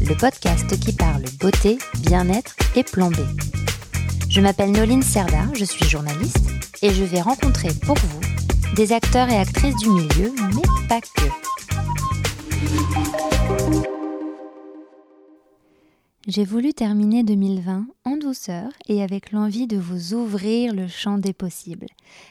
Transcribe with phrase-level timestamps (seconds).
[0.00, 3.16] le podcast qui parle beauté, bien-être et plan B.
[4.28, 6.50] Je m'appelle Noline Serda, je suis journaliste
[6.82, 8.20] et je vais rencontrer pour vous
[8.74, 11.28] des acteurs et actrices du milieu, mais pas que.
[16.26, 21.34] J'ai voulu terminer 2020 en douceur et avec l'envie de vous ouvrir le champ des
[21.34, 21.86] possibles,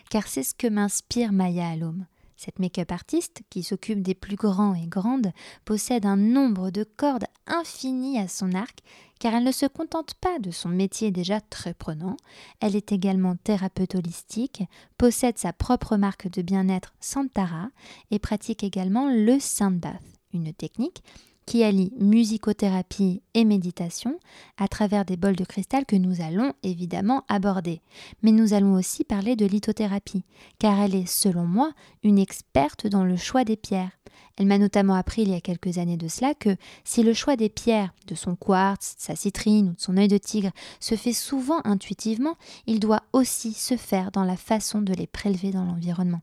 [0.09, 2.05] car c'est ce que m'inspire Maya Alom.
[2.43, 5.31] Cette make-up artiste, qui s'occupe des plus grands et grandes,
[5.63, 8.79] possède un nombre de cordes infinies à son arc,
[9.17, 12.18] car elle ne se contente pas de son métier déjà très prenant,
[12.59, 14.63] elle est également thérapeute holistique,
[14.98, 17.70] possède sa propre marque de bien-être Santara
[18.12, 19.37] et pratique également le
[19.77, 20.03] Bath,
[20.34, 21.01] une technique
[21.46, 24.20] qui allie musicothérapie et méditation
[24.58, 27.82] à travers des bols de cristal que nous allons évidemment aborder.
[28.22, 30.24] Mais nous allons aussi parler de lithothérapie,
[30.60, 31.71] car elle est, selon moi,
[32.04, 33.91] une experte dans le choix des pierres.
[34.38, 37.36] Elle m'a notamment appris il y a quelques années de cela que si le choix
[37.36, 40.96] des pierres, de son quartz, de sa citrine ou de son œil de tigre, se
[40.96, 45.66] fait souvent intuitivement, il doit aussi se faire dans la façon de les prélever dans
[45.66, 46.21] l'environnement.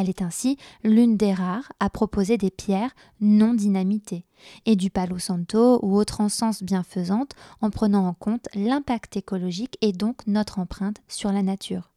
[0.00, 4.24] Elle est ainsi l'une des rares à proposer des pierres non dynamitées
[4.64, 9.92] et du palo santo ou autre encens bienfaisante en prenant en compte l'impact écologique et
[9.92, 11.90] donc notre empreinte sur la nature.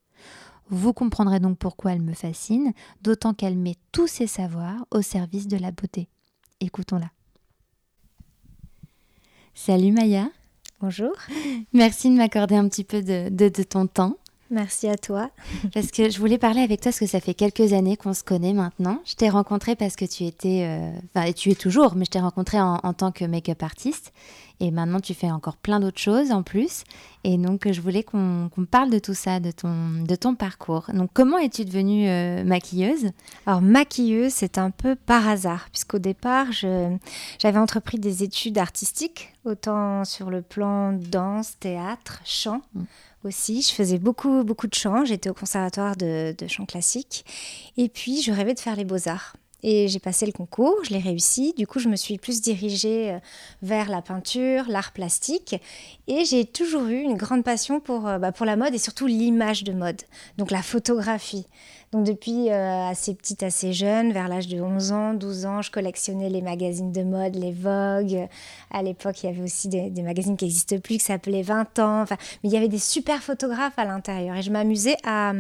[0.68, 5.48] Vous comprendrez donc pourquoi elle me fascine, d'autant qu'elle met tous ses savoirs au service
[5.48, 6.10] de la beauté.
[6.60, 7.10] Écoutons-la.
[9.54, 10.28] Salut Maya.
[10.82, 11.14] Bonjour.
[11.72, 14.17] Merci de m'accorder un petit peu de, de ton temps.
[14.54, 15.32] Merci à toi.
[15.73, 18.23] Parce que je voulais parler avec toi parce que ça fait quelques années qu'on se
[18.23, 19.00] connaît maintenant.
[19.04, 22.11] Je t'ai rencontré parce que tu étais, euh, enfin, et tu es toujours, mais je
[22.11, 24.14] t'ai rencontré en, tant que make-up artiste.
[24.60, 26.83] Et maintenant, tu fais encore plein d'autres choses en plus.
[27.23, 30.86] Et donc, je voulais qu'on parle de tout ça, de ton, de ton parcours.
[30.94, 33.10] Donc, comment es-tu devenue euh, maquilleuse?
[33.48, 40.06] Alors, maquilleuse, c'est un peu par hasard, puisqu'au départ, j'avais entrepris des études artistiques, autant
[40.06, 42.61] sur le plan danse, théâtre, chant.
[42.76, 42.83] Mm
[43.26, 43.61] aussi.
[43.61, 45.06] Je faisais beaucoup, beaucoup de chant.
[45.06, 47.26] J'étais au conservatoire de, chant classique.
[47.78, 49.36] Et puis, je rêvais de faire les beaux-arts.
[49.66, 51.54] Et j'ai passé le concours, je l'ai réussi.
[51.58, 53.20] Du coup, je me suis plus dirigée euh,
[53.62, 55.56] vers la peinture, l'art plastique.
[56.08, 59.08] Et j'ai toujours eu une grande passion pour, euh, bah, pour la mode et surtout
[59.08, 60.02] l'image de mode,
[60.38, 61.48] donc la photographie.
[61.93, 65.70] Donc depuis euh, assez petite, assez jeune, vers l'âge de 11 ans, 12 ans, je
[65.70, 68.27] collectionnais les magazines de mode, les Vogue.
[68.71, 72.02] À l'époque, il y avait aussi des, magazines qui n'existent plus, qui s'appelaient 20 ans.
[72.02, 74.36] Enfin, mais il y avait des super photographes à l'intérieur.
[74.37, 75.33] Et je m'amusais à,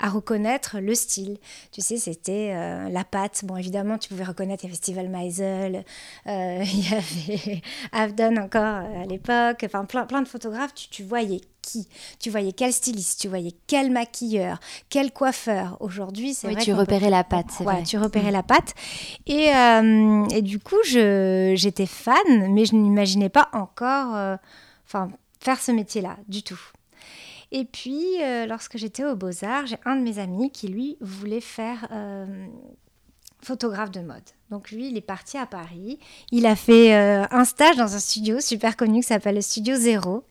[0.00, 1.38] à, reconnaître le style.
[1.70, 3.44] Tu sais, c'était euh, la patte.
[3.44, 5.84] Bon, évidemment, tu pouvais reconnaître, il y avait Festival Meisel,
[6.26, 7.62] euh, il y avait
[7.92, 9.62] Avdon encore à l'époque.
[9.64, 13.52] Enfin, plein, plein de photographes, tu, tu voyais qui Tu voyais quel styliste, tu voyais
[13.66, 14.58] quel maquilleur,
[14.90, 15.76] quel coiffeur.
[15.80, 16.62] Aujourd'hui, c'est oui, vrai.
[16.62, 17.82] Tu repérais la patte, c'est vrai.
[17.84, 18.34] Tu repérais mm.
[18.34, 18.74] la patte.
[19.26, 24.36] Et, euh, et du coup, j'étais fan, mais je n'imaginais pas encore euh,
[24.86, 26.60] enfin, faire ce métier-là, du tout.
[27.52, 31.40] Et puis, euh, lorsque j'étais aux Beaux-Arts, j'ai un de mes amis qui, lui, voulait
[31.40, 31.88] faire
[33.42, 34.22] photographe de mode.
[34.52, 35.98] Donc lui, il est parti à Paris.
[36.30, 39.76] Il a fait euh, un stage dans un studio super connu qui s'appelle le Studio
[39.76, 40.24] Zéro.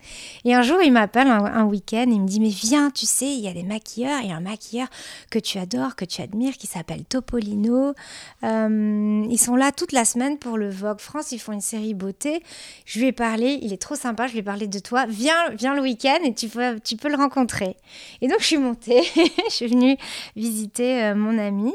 [0.45, 2.05] Et un jour, il m'appelle un, week-end.
[2.07, 4.19] Il me dit, mais viens, tu sais, il y a des maquilleurs.
[4.21, 4.89] Il y a un maquilleur
[5.31, 7.95] que tu adores, que tu admires, qui s'appelle Topolino.
[8.43, 11.31] Euh, ils sont là toute la semaine pour le Vogue France.
[11.31, 12.43] Ils font une série beauté.
[12.85, 13.57] Je lui ai parlé.
[13.63, 14.27] Il est trop sympa.
[14.27, 15.07] Je lui ai parlé de toi.
[15.07, 17.75] Viens, viens le week-end et tu peux, tu peux le rencontrer.
[18.21, 19.01] Et donc, je suis montée.
[19.49, 19.97] je suis venue
[20.35, 21.73] visiter euh, mon ami.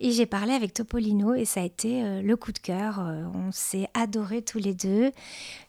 [0.00, 3.00] Et j'ai parlé avec Topolino et ça a été euh, le coup de cœur.
[3.00, 5.10] Euh, on s'est adorés tous les deux.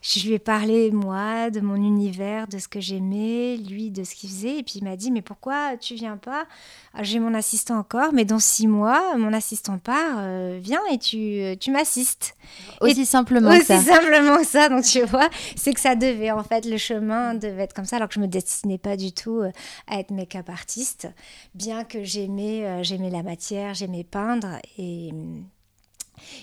[0.00, 4.14] Je lui ai parlé, moi, de mon univers, de ce que j'aimais, lui, de ce
[4.14, 4.58] qu'il faisait.
[4.58, 6.46] Et puis il m'a dit, mais pourquoi tu viens pas?
[6.94, 10.98] Ah, J'ai mon assistant encore, mais dans six mois, mon assistant part, euh, viens et
[10.98, 12.36] tu, tu m'assistes.
[12.80, 13.76] Aussi simplement que ça.
[13.76, 14.68] Aussi simplement ça.
[14.68, 17.96] Donc tu vois, c'est que ça devait, en fait, le chemin devait être comme ça,
[17.96, 19.42] alors que je me destinais pas du tout
[19.86, 21.08] à être make-up artiste,
[21.54, 25.12] bien que j'aimais, j'aimais la matière, j'aimais peindre et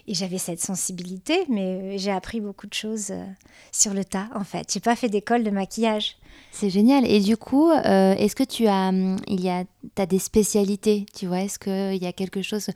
[0.08, 3.26] Et j'avais cette sensibilité, mais j'ai appris beaucoup de choses euh,
[3.72, 4.72] sur le tas, en fait.
[4.72, 6.18] J'ai pas fait d'école de maquillage.
[6.52, 7.06] C'est génial.
[7.10, 9.64] Et du coup, euh, est-ce que tu as, hum, il y a,
[9.98, 11.42] as des spécialités, tu vois?
[11.42, 12.70] Est-ce qu'il y a quelque chose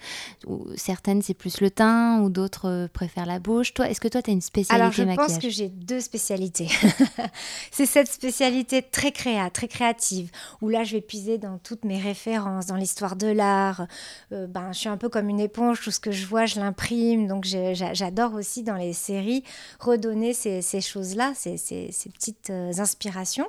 [0.47, 3.75] où certaines c'est plus le teint ou d'autres euh, préfèrent la bouche?
[3.75, 5.27] Toi, est-ce que toi tu as une spécialité Alors, je maquillage?
[5.27, 6.69] pense que j'ai deux spécialités.
[7.71, 11.99] c'est cette spécialité très créa, très créative, où là je vais puiser dans toutes mes
[11.99, 13.85] références, dans l'histoire de l'art.
[14.31, 16.59] Euh, ben, je suis un peu comme une éponge, tout ce que je vois, je
[16.59, 16.86] l'imprime.
[17.27, 19.43] Donc, j'adore aussi dans les séries
[19.79, 23.47] redonner ces, ces choses-là, ces, ces, ces petites inspirations.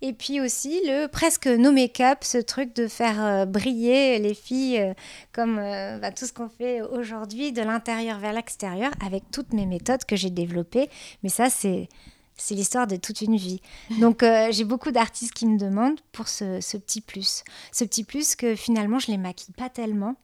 [0.00, 4.80] Et puis aussi le presque no make-up, ce truc de faire euh, briller les filles
[4.80, 4.94] euh,
[5.32, 9.66] comme euh, bah, tout ce qu'on fait aujourd'hui de l'intérieur vers l'extérieur avec toutes mes
[9.66, 10.88] méthodes que j'ai développées.
[11.22, 11.88] Mais ça, c'est
[12.34, 13.60] c'est l'histoire de toute une vie.
[14.00, 17.44] Donc j'ai beaucoup d'artistes qui me demandent pour ce, ce, petit plus.
[17.70, 20.16] Ce petit plus que finalement je les maquille pas tellement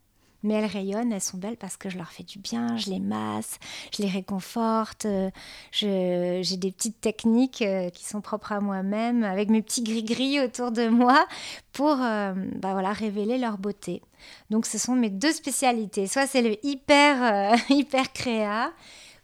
[0.43, 3.01] mais elles rayonnent, elles sont belles parce que je leur fais du bien, je les
[3.01, 3.59] masse,
[3.97, 5.31] je les réconforte, euh,
[5.73, 10.71] j'ai des petites techniques euh, qui sont propres à moi-même, avec mes petits gris-gris autour
[10.71, 11.27] de moi,
[11.73, 14.03] pour euh, bah voilà, révéler leur beauté.
[14.51, 18.73] Donc ce sont mes deux spécialités, soit c'est le hyper, hyper créa,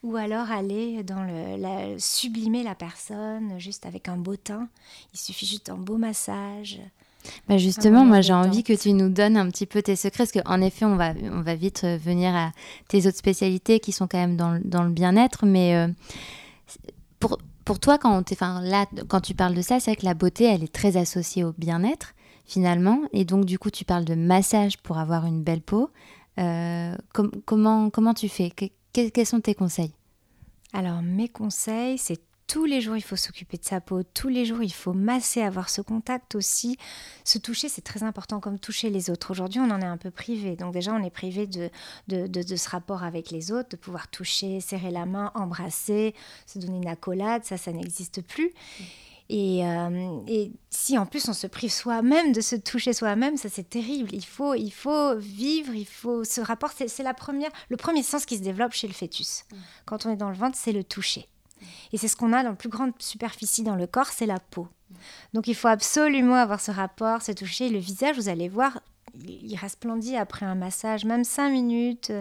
[0.03, 4.69] ou alors aller dans le sublimer la personne juste avec un beau teint.
[5.15, 6.81] Il suffit juste d'un beau massage,
[7.49, 10.33] bah justement, moi j'ai envie que tu nous donnes un petit peu tes secrets, parce
[10.33, 12.53] qu'en effet, on va, on va vite euh, venir à
[12.89, 15.89] tes autres spécialités qui sont quand même dans, dans le bien-être, mais euh,
[17.21, 20.15] pour, pour toi, quand, enfin, là, quand tu parles de ça, c'est vrai que la
[20.15, 22.15] beauté, elle est très associée au bien-être,
[22.47, 25.91] finalement, et donc du coup, tu parles de massage pour avoir une belle peau.
[26.39, 26.95] Euh,
[27.47, 28.53] comment, comment tu fais?
[28.93, 29.93] Quels sont tes conseils?
[30.73, 34.03] Alors, mes conseils, c'est tous les jours, il faut s'occuper de sa peau.
[34.03, 36.77] Tous les jours, il faut masser, avoir ce contact aussi.
[37.25, 39.31] Se toucher, c'est très important, comme toucher les autres.
[39.31, 40.57] Aujourd'hui, on en est un peu privé.
[40.57, 41.71] Donc déjà, on est privé de,
[42.09, 46.15] de, ce rapport avec les autres, de pouvoir toucher, serrer la main, embrasser,
[46.47, 47.45] se donner une accolade.
[47.45, 48.53] Ça, ça n'existe plus.
[49.31, 53.49] Et, euh, et, si en plus on se prive soi-même de se toucher soi-même, ça
[53.49, 54.11] c'est terrible.
[54.13, 56.73] Il faut, il faut vivre, il faut ce rapport.
[56.73, 59.45] C'est la première, le premier sens qui se développe chez le fœtus.
[59.51, 59.57] Mm.
[59.87, 61.27] Quand on est dans le ventre, c'est le toucher.
[61.93, 64.41] Et c'est ce qu'on a dans la plus grande superficie dans le corps, c'est la
[64.41, 64.69] peau.
[65.33, 67.69] Donc il faut absolument avoir ce rapport, se toucher.
[67.69, 68.81] Le visage, vous allez voir,
[69.27, 72.13] il resplendit après un massage, même cinq minutes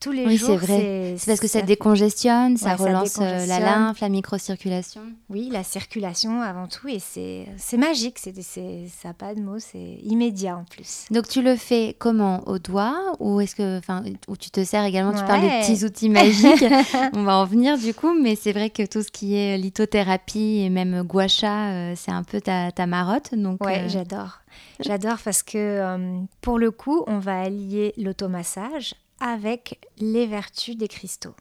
[0.00, 0.58] tous les oui, jours.
[0.60, 1.14] c'est vrai.
[1.18, 5.02] C'est parce que ça, décongestionne, ça relance euh, la lymphe, la microcirculation.
[5.28, 6.88] Oui, la circulation avant tout.
[6.88, 8.18] Et c'est magique.
[8.18, 9.58] C'est ça n'a pas de mots.
[9.58, 11.04] C'est immédiat en plus.
[11.10, 12.48] Donc tu le fais comment?
[12.48, 12.96] Au doigt?
[13.20, 13.80] Ou est-ce que,
[14.26, 15.12] ou tu te sers également?
[15.12, 16.64] Tu parles des petits outils magiques.
[17.14, 18.14] On va en venir du coup.
[18.18, 22.10] Mais c'est vrai que tout ce qui est lithothérapie et même gua sha, euh, c'est
[22.10, 23.34] un peu ta, ta marotte.
[23.34, 24.40] Donc, ouais, euh, j'adore.
[24.80, 31.34] J'adore parce que pour le coup, on va allier l'automassage avec les vertus des cristaux.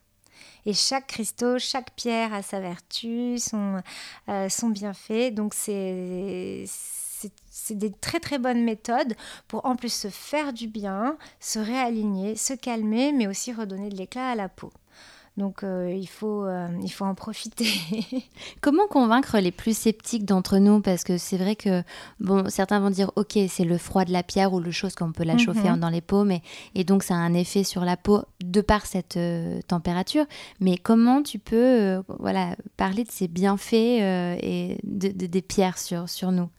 [0.65, 3.81] Et chaque cristaux, chaque pierre a sa vertu, son,
[4.29, 5.31] euh, bienfait.
[5.31, 6.65] Donc c'est
[7.51, 9.13] c'est des très très bonnes méthodes
[9.47, 13.97] pour en plus se faire du bien, se réaligner, se calmer, mais aussi redonner de
[13.97, 14.71] l'éclat à la peau.
[15.39, 17.65] Donc euh, il, faut, euh, il faut en profiter.
[18.61, 20.81] Comment convaincre les plus sceptiques d'entre nous?
[20.81, 21.81] Parce que c'est vrai que
[22.19, 25.13] bon, certains vont dire ok, c'est le froid de la pierre ou le chose qu'on
[25.13, 25.79] peut la chauffer mhm.
[25.79, 26.41] dans les peaux, mais,
[26.75, 30.25] et donc ça a un effet sur la peau de par cette euh, température.
[30.59, 36.49] Mais comment tu peux voilà, parler de ces bienfaits et des pierres sur, sur nous?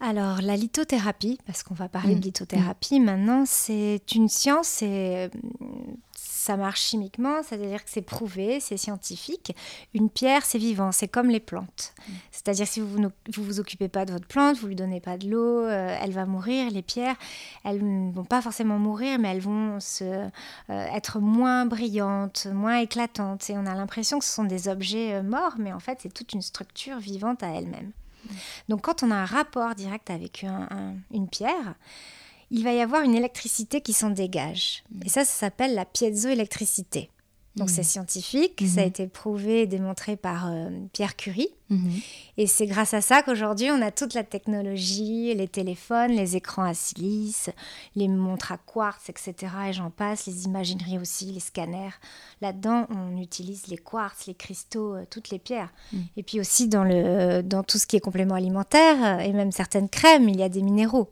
[0.00, 2.22] Alors, la lithothérapie, parce qu'on va parler de mm.
[2.22, 5.30] lithothérapie maintenant, c'est une science et
[6.46, 9.56] ça marche chimiquement, c'est-à-dire que c'est prouvé, c'est scientifique.
[9.94, 11.92] Une pierre, c'est vivant, c'est comme les plantes.
[12.30, 15.18] C'est-à-dire si vous ne vous, vous, occupez pas de votre plante, vous lui donnez pas
[15.18, 16.70] de l'eau, euh, elle va mourir.
[16.70, 17.16] Les pierres,
[17.64, 20.28] elles ne vont pas forcément mourir, mais elles vont se, euh,
[20.68, 23.50] être moins brillantes, moins éclatantes.
[23.50, 26.14] Et on a l'impression que ce sont des objets euh, morts, mais en fait, c'est
[26.14, 27.90] toute une structure vivante à elle-même.
[28.24, 28.28] Mm.
[28.68, 30.46] Donc quand on a un rapport direct avec
[31.12, 31.74] une pierre,
[32.50, 34.84] il va y avoir une électricité qui s'en dégage.
[35.04, 37.10] Et ça, ça s'appelle la piézoélectricité.
[37.56, 37.84] Donc c'est mhm.
[37.84, 38.88] scientifique, ça a mhm.
[38.88, 41.48] été prouvé et démontré par euh, Pierre Curie.
[41.70, 41.90] Mhm.
[42.36, 46.64] Et c'est grâce à ça qu'aujourd'hui on a toute la technologie, les téléphones, les écrans
[46.64, 47.48] à silice,
[47.94, 49.34] les montres à quartz, etc.
[49.70, 51.98] Et j'en passe, les imagineries aussi, les scanners.
[52.42, 55.72] Là-dedans, on utilise les quartz, les cristaux, euh, toutes les pierres.
[56.18, 59.50] Et puis aussi dans, le, dans tout ce qui est complément alimentaire euh, et même
[59.50, 61.10] certaines crèmes, il y a des minéraux.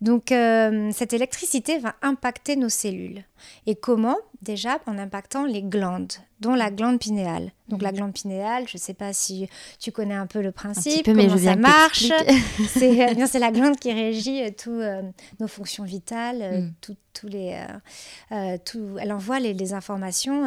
[0.00, 3.24] Donc euh, cette électricité va impacter nos cellules.
[3.66, 4.16] Et comment?
[4.42, 7.52] Déjà en impactant les glandes, dont la glande pinéale.
[7.68, 9.48] Donc la glande pinéale, je ne sais pas si
[9.80, 12.12] tu connais un peu le principe, comment ça marche.
[12.28, 15.02] Eh c'est la glande qui régit euh, toutes euh,
[15.40, 16.74] nos fonctions vitales, mm.
[17.14, 17.58] tous les,
[18.66, 20.44] tout, elle envoie les, informations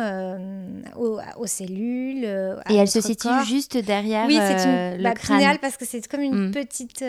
[0.95, 2.25] aux, cellules.
[2.69, 6.21] Et elle se situe juste derrière oui, c'est une, le pinéale parce que c'est comme
[6.21, 6.51] une mm.
[6.51, 7.03] petite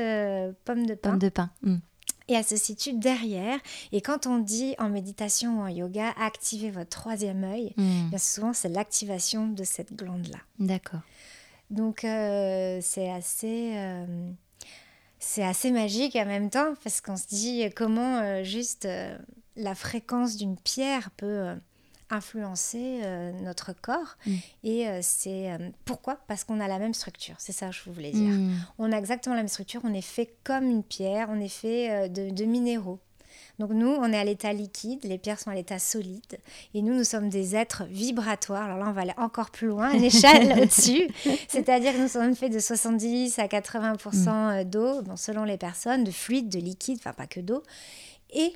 [0.65, 0.95] pomme de.
[0.95, 1.19] Pomme.
[1.63, 1.77] Mm
[2.31, 3.59] et elle se situe derrière.
[3.93, 8.09] Et quand on dit en méditation ou en yoga, activez votre troisième œil, hmm.
[8.09, 10.39] bien souvent c'est l'activation de cette glande-là.
[10.59, 11.01] D'accord.
[11.71, 14.31] Donc euh, c'est assez, euh,
[15.19, 18.89] c'est assez magique en même temps parce qu'on se dit comment euh, juste
[19.57, 21.55] la fréquence d'une pierre peut
[22.11, 24.17] influencer euh, notre corps.
[24.27, 24.35] Mm.
[24.65, 26.19] Et euh, c'est euh, pourquoi?
[26.27, 27.37] Parce qu'on a la même structure.
[27.39, 28.33] C'est ça que je voulais dire.
[28.33, 28.53] Mm.
[28.79, 29.81] On a exactement la même structure.
[29.85, 31.29] On est fait comme une pierre.
[31.31, 32.99] On est fait de, minéraux.
[33.59, 36.39] Donc nous, on est à l'état liquide, les pierres sont à l'état solide,
[36.73, 38.65] et nous, nous sommes des êtres vibratoires.
[38.65, 41.09] Alors là, on va aller encore plus loin, une échelle au-dessus.
[41.47, 44.65] C'est-à-dire que nous sommes faits de 70 à 80% mm.
[44.65, 47.63] d'eau, bon, selon les personnes, de fluide, de liquide, enfin pas que d'eau.
[48.33, 48.55] Et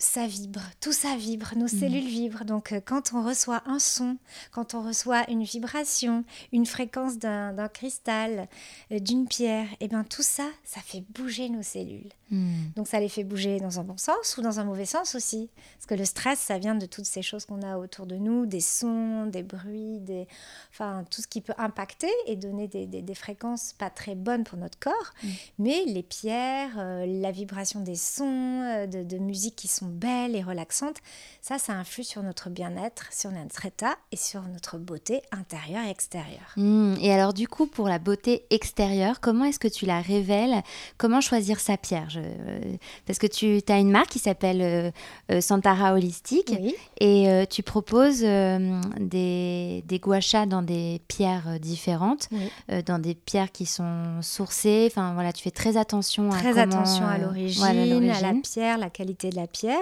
[0.00, 1.68] ça vibre, tout ça vibre, nos mm.
[1.68, 2.44] cellules vibrent.
[2.44, 4.16] Donc euh, quand on reçoit un son,
[4.50, 8.48] quand on reçoit une vibration, une fréquence d'un cristal,
[8.92, 12.08] euh, d'une pierre, et eh bien tout ça, ça fait bouger nos cellules.
[12.30, 12.70] Mm.
[12.76, 15.50] Donc ça les fait bouger dans un bon sens ou dans un mauvais sens aussi.
[15.76, 18.46] Parce que le stress, ça vient de toutes ces choses qu'on a autour de nous,
[18.46, 20.26] des sons, des bruits, des...
[20.72, 24.78] enfin tout ce qui peut impacter et donner des, fréquences pas très bonnes pour notre
[24.78, 25.12] corps.
[25.22, 25.28] Mm.
[25.58, 30.42] Mais les pierres, euh, la vibration des sons, de, de musique qui sont belle et
[30.42, 30.96] relaxante,
[31.42, 35.90] ça, ça influe sur notre bien-être, sur notre état et sur notre beauté intérieure et
[35.90, 36.52] extérieure.
[36.56, 40.62] Hmm, et alors du coup, pour la beauté extérieure, comment est-ce que tu la révèles?
[40.98, 42.08] Comment choisir sa pierre?
[42.16, 42.60] Euh,
[43.06, 44.90] Parce que tu as une marque qui s'appelle euh,
[45.30, 46.52] euh, Santara Holistique
[47.00, 52.28] et tu proposes des, des guachas dans des pierres différentes,
[52.86, 54.86] dans des pierres qui sont sourcées.
[54.90, 58.90] Enfin voilà, tu fais très attention à très attention à l'origine, à la pierre, la
[58.90, 59.79] qualité de la pierre.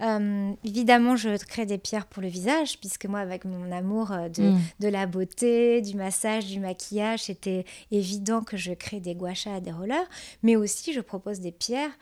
[0.00, 4.28] Euh, évidemment, je crée des pierres pour le visage, puisque moi, avec mon amour euh,
[4.28, 4.58] mm.
[4.80, 9.72] de, la beauté, du massage, du maquillage, c'était évident que je crée des guachas, des
[9.72, 10.08] rollers.
[10.42, 11.96] Mais aussi, je propose des pierres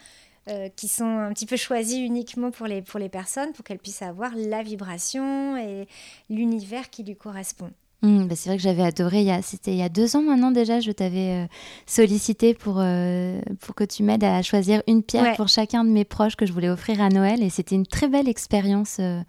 [0.48, 3.78] euh, qui sont un petit peu choisies uniquement pour les, pour les personnes, pour qu'elles
[3.78, 5.88] puissent avoir la vibration et
[6.30, 7.72] l'univers qui lui correspond.
[8.06, 10.78] Mmh, bah, c'est vrai que j'avais adoré, c'était il y a deux ans maintenant déjà,
[10.78, 11.46] je t'avais euh,
[11.86, 16.04] sollicité pour, euh, pour que tu m'aides à choisir une pierre pour chacun de mes
[16.04, 17.42] proches que je voulais offrir à Noël.
[17.42, 19.20] Et c'était une très belle expérience euh,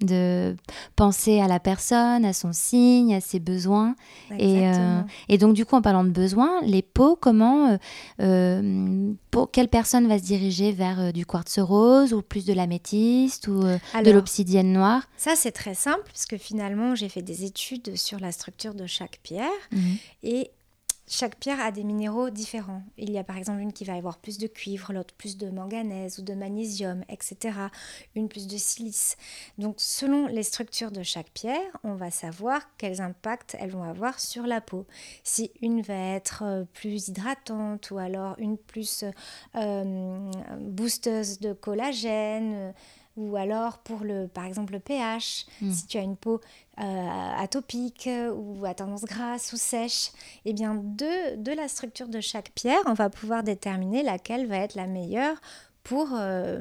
[0.00, 0.56] de
[0.96, 3.94] penser à la personne, à son signe, à ses besoins.
[4.38, 7.76] Et, euh, et, donc, du coup, en parlant de besoins, les peaux, comment, euh,
[8.20, 13.48] euh, pour, quelle personne va se diriger vers du quartz rose ou plus de l'améthyste
[13.48, 15.02] ou de l'obsidienne noire?
[15.16, 18.86] Ça, c'est très simple, parce que finalement, j'ai fait des études sur la structure de
[18.86, 19.50] chaque pierre.
[19.72, 19.96] Mhm.
[20.22, 20.50] Et
[21.06, 22.82] chaque pierre a des minéraux différents.
[22.96, 25.50] Il y a par exemple une qui va avoir plus de cuivre, l'autre plus de
[25.50, 27.58] manganèse ou de magnésium, etc.
[28.14, 29.16] Une plus de silice.
[29.58, 34.18] Donc selon les structures de chaque pierre, on va savoir quels impacts elles vont avoir
[34.18, 34.86] sur la peau.
[35.24, 39.04] Si une va être euh, plus hydratante ou alors une plus
[39.56, 42.72] euh, boosteuse de collagène
[43.16, 45.70] ou alors pour le, par exemple le pH, hmm.
[45.70, 46.40] si tu as une peau
[46.80, 50.10] euh, atopique ou à tendance grasse ou sèche,
[50.44, 54.56] eh bien de, de la structure de chaque pierre, on va pouvoir déterminer laquelle va
[54.56, 55.40] être la meilleure
[55.84, 56.60] pour euh,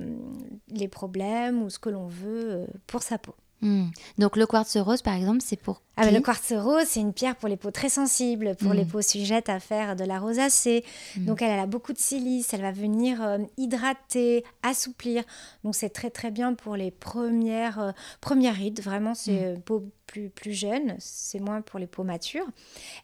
[0.67, 3.33] les problèmes ou ce que l'on veut euh, pour sa peau.
[3.63, 3.85] Hmm.
[4.17, 7.35] Donc le quartz rose, par exemple, c'est pour ah le quartz rose, c'est une pierre
[7.35, 8.87] pour les peaux très sensibles, pour les hmm.
[8.87, 10.83] peaux sujettes à faire de la rosacée.
[11.15, 11.25] Hmm.
[11.25, 15.23] Donc elle, a beaucoup de silice, elle va venir euh, hydrater, assouplir.
[15.63, 18.81] Donc c'est très très bien pour les premières, euh, premières rides.
[18.81, 22.47] Vraiment, c'est peau plus, plus jeune, c'est moins pour les peaux matures.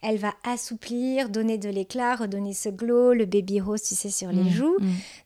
[0.01, 4.31] Elle va assouplir, donner de l'éclat, redonner ce glow, le baby rose, tu sais, sur
[4.31, 4.77] les joues.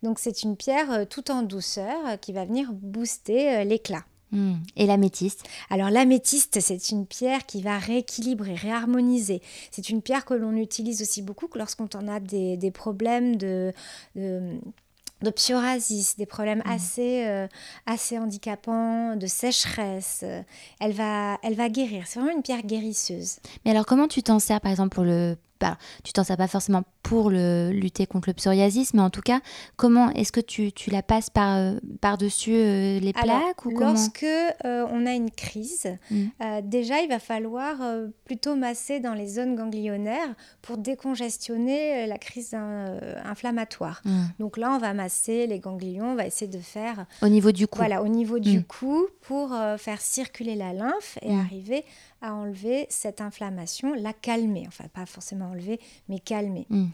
[0.03, 4.03] Donc c'est une pierre euh, tout en douceur qui va venir booster l'éclat.
[4.33, 4.55] Hmm.
[4.75, 5.43] Et l'améthyste?
[5.69, 9.41] Alors l'améthyste, c'est une pierre qui va rééquilibrer, réharmoniser.
[9.69, 13.71] C'est une pierre que l'on utilise aussi beaucoup lorsqu'on en a des, problèmes de,
[14.15, 16.71] de psoriasis, des problèmes hmm.
[16.71, 17.47] assez, euh,
[17.85, 20.25] assez handicapants, de sécheresse.
[20.79, 22.05] Elle va, elle va guérir.
[22.07, 23.37] C'est vraiment une pierre guérisseuse.
[23.63, 25.37] Mais alors, comment tu t'en sers, par exemple, pour le
[26.03, 29.41] tu t'en sers pas forcément pour le, lutter contre le psoriasis, mais en tout cas,
[29.75, 34.25] comment est-ce que tu, tu, la passes par, euh, par-dessus euh, les plaques ou Lorsque
[34.63, 36.27] on a une crise, mmh.
[36.63, 37.75] déjà il va falloir
[38.25, 42.55] plutôt masser dans les zones ganglionnaires pour décongestionner la crise
[43.25, 44.01] inflammatoire.
[44.05, 44.21] Mmh.
[44.39, 47.05] Donc là, on va masser les ganglions, on va essayer de faire...
[47.21, 48.63] Au niveau du cou Voilà, au niveau du mmh.
[48.63, 51.83] cou pour faire circuler la lymphe et arriver
[52.23, 56.65] à enlever cette inflammation, la calmer, enfin pas forcément enlever, mais calmer.
[56.69, 56.85] Mm.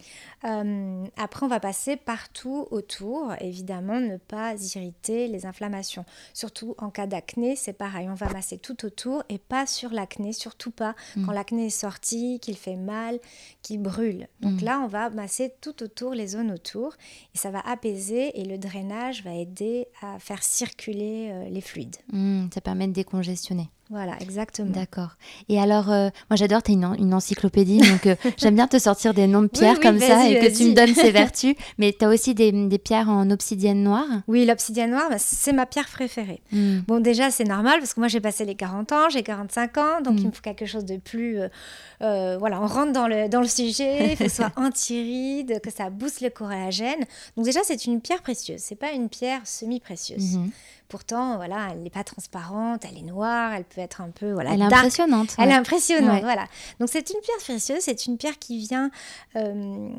[0.45, 6.03] Euh, après, on va passer partout autour, évidemment, ne pas irriter les inflammations.
[6.33, 10.33] Surtout en cas d'acné, c'est pareil, on va masser tout autour et pas sur l'acné,
[10.33, 11.25] surtout pas mm.
[11.25, 13.19] quand l'acné est sorti, qu'il fait mal,
[13.61, 14.27] qu'il brûle.
[14.41, 14.65] Donc mm.
[14.65, 16.95] là, on va masser tout autour, les zones autour,
[17.35, 21.97] et ça va apaiser et le drainage va aider à faire circuler euh, les fluides.
[22.51, 23.69] ça permet de décongestionner.
[23.91, 24.69] Voilà, exactement.
[24.69, 25.15] D'accord.
[25.47, 29.15] Et alors, euh, moi j'adore, tu es une, encyclopédie, donc euh, j'aime bien te sortir
[29.15, 31.55] des noms de pierres comme ça et que tu me donnes ses vertus.
[31.79, 34.05] Mais tu as aussi des, pierres en obsidienne noire?
[34.27, 36.41] Oui, l'obsidienne noire, bah, c'est ma pierre préférée.
[36.51, 36.81] Hmm.
[36.87, 40.01] Bon, déjà, c'est normal parce que moi j'ai passé les 40 ans, j'ai 45 ans,
[40.01, 40.27] donc il hmm.
[40.27, 41.39] me faut quelque chose de plus.
[42.01, 45.89] Euh, voilà, on rentre dans le, dans le sujet, que ce soit anti-ride, que ça
[45.89, 46.99] booste le collagène.
[47.35, 50.37] Donc, déjà, c'est une pierre précieuse, c'est pas une pierre semi-précieuse.
[50.37, 50.51] Mhm.
[50.89, 54.53] Pourtant, voilà, elle n'est pas transparente, elle est noire, elle peut être un peu voilà.
[54.53, 55.35] Elle est impressionnante.
[55.37, 56.45] Elle est impressionnante, voilà.
[56.79, 58.89] Donc c'est une pierre précieuse, c'est une pierre qui vient
[59.35, 59.89] euh,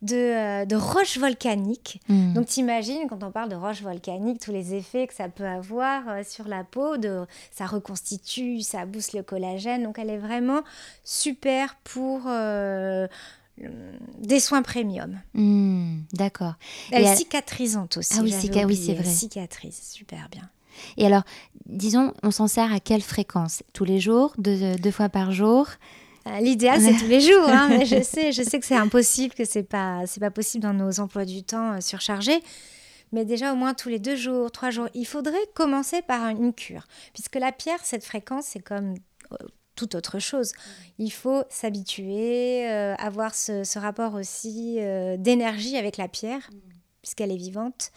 [0.00, 2.00] de, euh, de roches volcaniques.
[2.08, 2.32] Hmm.
[2.32, 6.08] Donc t'imagines quand on parle de roches volcaniques, tous les effets que ça peut avoir
[6.08, 9.82] euh, sur la peau, de, ça reconstitue, ça booste le collagène.
[9.82, 10.62] Donc elle est vraiment
[11.04, 12.22] super pour
[14.18, 15.20] des soins premium.
[15.34, 16.54] Hmm, d'accord.
[16.90, 18.14] Elle est cicatrisante aussi.
[18.18, 18.34] Ah oui,
[18.66, 19.04] oui c'est vrai.
[19.04, 20.48] Cicatrise, super bien.
[20.96, 21.22] Et alors,
[21.66, 23.62] disons, on s'en sert à quelle fréquence?
[23.72, 24.32] Tous les jours?
[24.38, 25.68] Deux, deux fois par jour?
[26.26, 29.34] Euh, L'idéal, c'est tous les jours, hein, mais je sais, je sais que c'est impossible,
[29.34, 32.40] que c'est pas, c'est pas possible dans nos emplois du temps euh, surchargés.
[33.12, 36.52] Mais déjà au moins tous les deux jours, trois jours, il faudrait commencer par une
[36.52, 38.94] cure, puisque la pierre, cette fréquence, c'est comme
[39.32, 39.36] euh,
[39.78, 40.52] toute autre chose.
[40.98, 46.50] Il faut s'habituer, euh, avoir ce, rapport aussi euh, d'énergie avec la pierre,
[47.00, 47.92] puisqu'elle est vivante,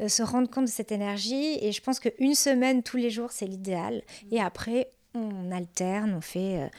[0.00, 1.58] euh, se rendre compte de cette énergie.
[1.60, 4.02] Et je pense qu'une semaine tous les jours, c'est l'idéal.
[4.32, 6.70] Et après, on alterne, on fait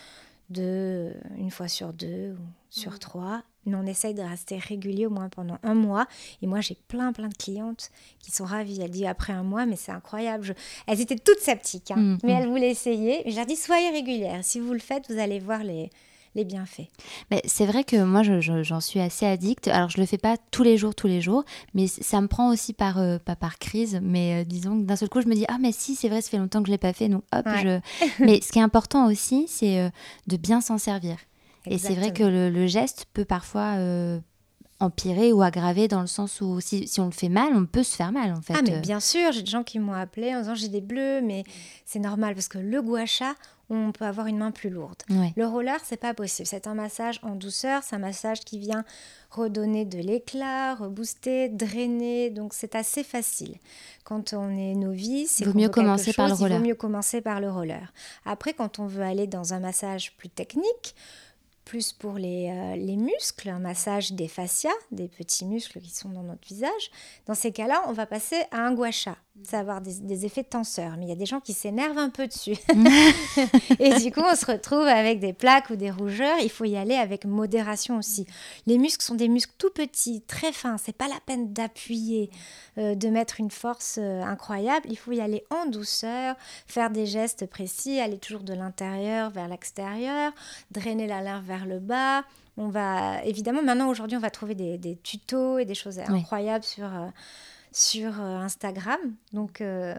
[0.50, 5.10] deux, une fois sur deux ou sur trois mais on essaye de rester régulier au
[5.10, 6.08] moins pendant un mois.
[6.42, 8.82] Et moi, j'ai plein, plein de clientes qui sont ravies.
[8.82, 10.56] Elles disent après un mois, mais c'est incroyable.
[10.88, 11.98] Elles étaient toutes sceptiques, hein.
[11.98, 12.38] mm, mais mm.
[12.38, 13.22] elles voulaient essayer.
[13.26, 14.44] Mais je leur dis, soyez régulières.
[14.44, 15.90] Si vous le faites, vous allez voir les,
[16.36, 16.88] les bienfaits.
[17.32, 19.68] Mais c'est vrai que moi, j'en suis assez addict.
[19.68, 21.44] Alors, je le fais pas tous les jours, tous les jours,
[21.74, 24.96] mais ça me prend aussi par, euh, pas par crise, mais euh, disons que d'un
[24.96, 26.72] seul coup, je me dis, ah, mais si, c'est vrai, ça fait longtemps que je
[26.72, 27.80] l'ai pas fait, donc hop, je...
[28.20, 29.90] mais ce qui est important aussi, c'est euh,
[30.28, 31.18] de bien s'en servir.
[31.66, 34.20] Et c'est vrai que le, geste peut parfois euh,
[34.80, 37.84] empirer ou aggraver dans le sens où si, si, on le fait mal, on peut
[37.84, 38.54] se faire mal en fait.
[38.56, 41.22] Ah mais bien sûr, j'ai des gens qui m'ont appelé en disant j'ai des bleus,
[41.22, 41.44] mais
[41.86, 43.06] c'est normal parce que le gua
[43.70, 45.02] on peut avoir une main plus lourde.
[45.36, 46.48] Le roller, c'est pas possible.
[46.48, 48.84] C'est un massage en douceur, c'est un massage qui vient
[49.32, 52.30] redonner de l'éclat, rebooster, drainer.
[52.30, 53.56] Donc c'est assez facile.
[54.04, 56.58] Quand on est novice, il vaut mieux commencer par le roller.
[56.58, 57.92] Il vaut mieux commencer par le roller.
[58.26, 60.96] Après, quand on veut aller dans un massage plus technique,
[61.74, 66.10] plus pour les, euh, les, muscles, un massage des fascias, des petits muscles qui sont
[66.10, 66.92] dans notre visage.
[67.26, 69.18] Dans ces cas-là, on va passer à un gua sha.
[69.42, 72.12] Ça va avoir des, effets tenseurs, mais il y a des gens qui s'énervent un
[72.12, 72.56] peu dessus.
[73.80, 76.38] et du coup, on se retrouve avec des plaques ou des rougeurs.
[76.44, 78.28] Il faut y aller avec modération aussi.
[78.68, 80.78] Les muscles sont des muscles tout petits, très fins.
[80.78, 82.30] C'est pas la peine d'appuyer,
[82.78, 84.86] euh, de mettre une force euh, incroyable.
[84.88, 86.36] Il faut y aller en douceur,
[86.68, 90.32] faire des gestes précis, aller toujours de l'intérieur vers l'extérieur,
[90.70, 92.24] drainer la lymphe vers le bas.
[92.56, 96.86] On va évidemment maintenant aujourd'hui on va trouver des, tutos et des choses incroyables sur
[96.86, 97.08] euh,
[97.74, 99.00] sur euh, Instagram.
[99.34, 99.96] Donc, euh,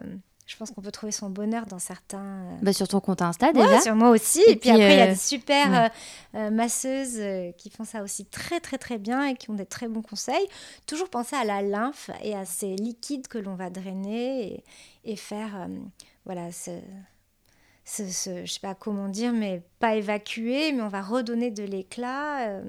[0.47, 2.23] je pense qu'on peut trouver son bonheur dans certains.
[2.23, 3.81] Euh, bah, sur ton compte Insta déjà.
[3.81, 4.41] sur moi aussi.
[4.47, 5.91] Et, puis, après, il y a des super
[6.33, 7.19] masseuses
[7.57, 10.47] qui font ça aussi très, très, très bien et qui ont des très bons conseils.
[10.85, 14.63] Toujours penser à la lymphe et à ces liquides que l'on va drainer
[15.03, 15.67] et, faire.
[16.25, 16.79] voilà, ce,
[17.83, 22.61] ce, je sais pas comment dire, mais pas évacuer, mais on va redonner de l'éclat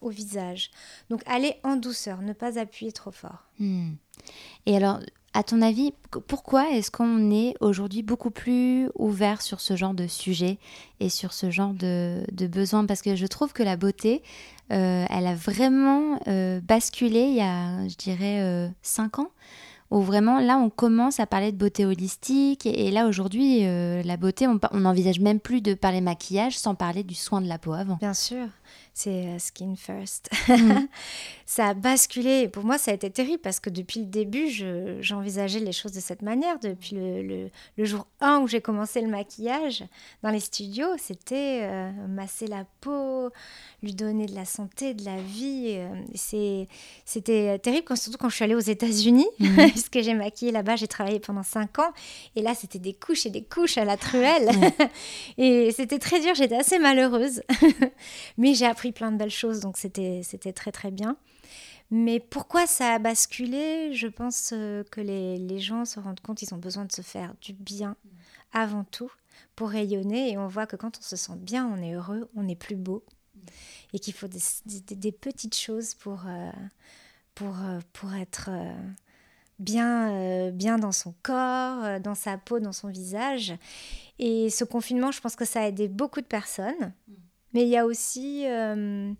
[0.00, 0.70] au visage.
[1.10, 3.48] Donc, aller en douceur, ne pas appuyer trop fort.
[3.58, 3.94] Hmm.
[4.66, 5.00] Et alors,
[5.34, 5.92] à ton avis,
[6.28, 10.58] pourquoi est-ce qu'on est aujourd'hui beaucoup plus ouvert sur ce genre de sujet
[11.00, 12.86] et sur ce genre de, besoin?
[12.86, 14.22] Parce que je trouve que la beauté,
[14.72, 19.30] euh, elle a vraiment euh, basculé il y a, je dirais, euh, cinq ans
[19.90, 24.16] où vraiment là on commence à parler de beauté holistique et, là aujourd'hui euh, la
[24.16, 27.72] beauté on n'envisage même plus de parler maquillage sans parler du soin de la peau
[27.72, 27.96] avant.
[27.96, 28.46] Bien sûr
[28.92, 30.30] c'est euh, Skin First.
[30.48, 30.86] Mm.
[31.46, 32.48] ça a basculé.
[32.48, 34.48] Pour moi, ça a été terrible parce que depuis le début,
[35.00, 36.58] j'envisageais les choses de cette manière.
[36.60, 39.84] Depuis le, le, jour 1 où j'ai commencé le maquillage
[40.22, 43.30] dans les studios, c'était euh, masser la peau,
[43.82, 45.76] lui donner de la santé, de la vie.
[45.76, 46.64] Euh,
[47.04, 49.56] c'était terrible, surtout quand je suis allée aux États-Unis, mm.
[49.70, 51.92] puisque j'ai maquillé là-bas, j'ai travaillé pendant 5 ans.
[52.36, 54.50] Et là, c'était des couches et des couches à la truelle.
[55.38, 57.42] et c'était très dur, j'étais assez malheureuse.
[58.38, 60.22] Mais j'ai appris plein de belles choses, donc c'était
[60.54, 61.16] très très bien.
[61.90, 63.92] Mais pourquoi ça a basculé?
[63.92, 67.02] Je pense euh, que les, les, gens se rendent compte qu'ils ont besoin de se
[67.02, 67.96] faire du bien
[68.52, 69.12] avant tout
[69.54, 70.32] pour rayonner.
[70.32, 72.76] Et on voit que quand on se sent bien, on est heureux, on est plus
[72.76, 73.04] beau.
[73.92, 74.40] Et qu'il faut des,
[74.96, 76.50] des, petites choses pour, euh,
[77.34, 78.50] pour, euh, pour être
[79.58, 83.54] bien, bien dans son corps, dans sa peau, dans son visage.
[84.18, 86.92] Et ce confinement, je pense que ça a aidé beaucoup de personnes.
[87.54, 89.12] Mais il y a aussi, euh,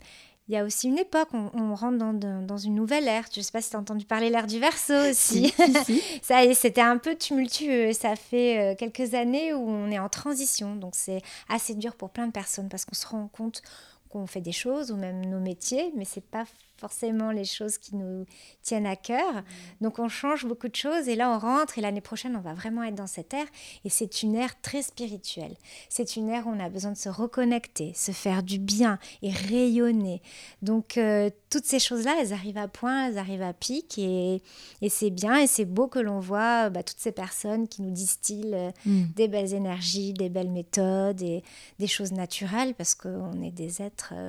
[0.49, 3.25] il y a aussi une époque, on, on rentre dans, dans, une nouvelle ère.
[3.33, 5.55] Je ne sais pas si tu as entendu parler l'ère du verso aussi.
[6.23, 7.93] ça, c'était un peu tumultueux.
[7.93, 10.77] Ça fait euh, quelques années où on est en transition.
[10.77, 13.63] Donc c'est assez dur pour plein de personnes parce qu'on se rend compte
[14.11, 16.45] qu'on fait des choses ou même nos métiers, mais c'est pas
[16.85, 18.27] forcément les choses qui nous
[18.61, 19.43] tiennent à cœur.
[19.81, 22.53] Donc on change beaucoup de choses et là on rentre et l'année prochaine on va
[22.53, 23.47] vraiment être dans cette ère
[23.87, 25.55] et c'est une ère très spirituelle.
[25.89, 29.31] C'est une ère où on a besoin de se reconnecter, se faire du bien et
[29.31, 30.21] rayonner.
[30.61, 34.43] Donc euh, toutes ces choses-là, elles arrivent à point, elles arrivent à pic et,
[34.83, 37.93] et c'est bien et c'est beau que l'on voit bah, toutes ces personnes qui nous
[37.93, 39.05] distillent euh, mm.
[39.17, 41.43] des belles énergies, des belles méthodes et
[41.79, 44.13] des choses naturelles parce qu'on est des êtres...
[44.15, 44.29] Euh,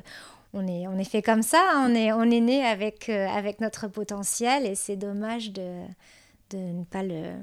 [0.55, 1.87] on est, on est fait comme ça, hein.
[1.89, 5.81] on est, on est né avec, euh, avec notre potentiel et c'est dommage de,
[6.49, 7.33] de ne pas le,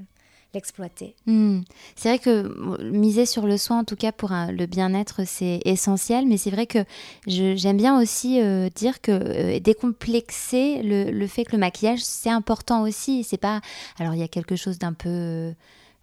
[0.55, 1.14] l'exploiter.
[1.27, 1.61] Hmm.
[1.94, 6.27] C'est vrai que miser sur le soin, en tout cas pour le bien-être, c'est essentiel,
[6.27, 6.85] mais c'est vrai que
[7.27, 12.31] j'aime bien aussi euh, dire que euh, décomplexer le, le, fait que le maquillage, c'est
[12.31, 13.25] important aussi.
[13.25, 13.61] C'est pas.
[13.98, 15.53] Alors, il y a quelque chose d'un peu.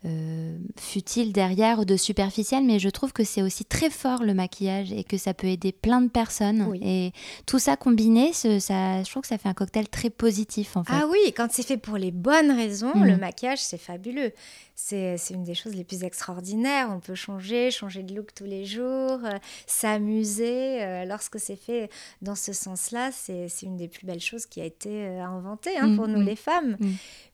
[0.05, 4.33] Euh, futile derrière ou de superficiel, mais je trouve que c'est aussi très fort le
[4.33, 6.73] maquillage et que ça peut aider plein de personnes.
[6.81, 7.11] Et
[7.45, 10.93] tout ça combiné, ça, je trouve que ça fait un cocktail très positif en fait.
[10.95, 13.19] Ah oui, quand c'est fait pour les bonnes raisons, le mm.
[13.19, 14.31] maquillage c'est fabuleux.
[14.73, 16.87] C'est une des choses les plus extraordinaires.
[16.89, 20.81] On peut changer, changer de look tous les jours, euh, s'amuser.
[20.81, 21.89] Euh, lorsque c'est fait
[22.21, 25.95] dans ce sens-là, c'est une des plus belles choses qui a été inventée hein, mm,
[25.97, 26.25] pour nous mm.
[26.25, 26.77] les femmes.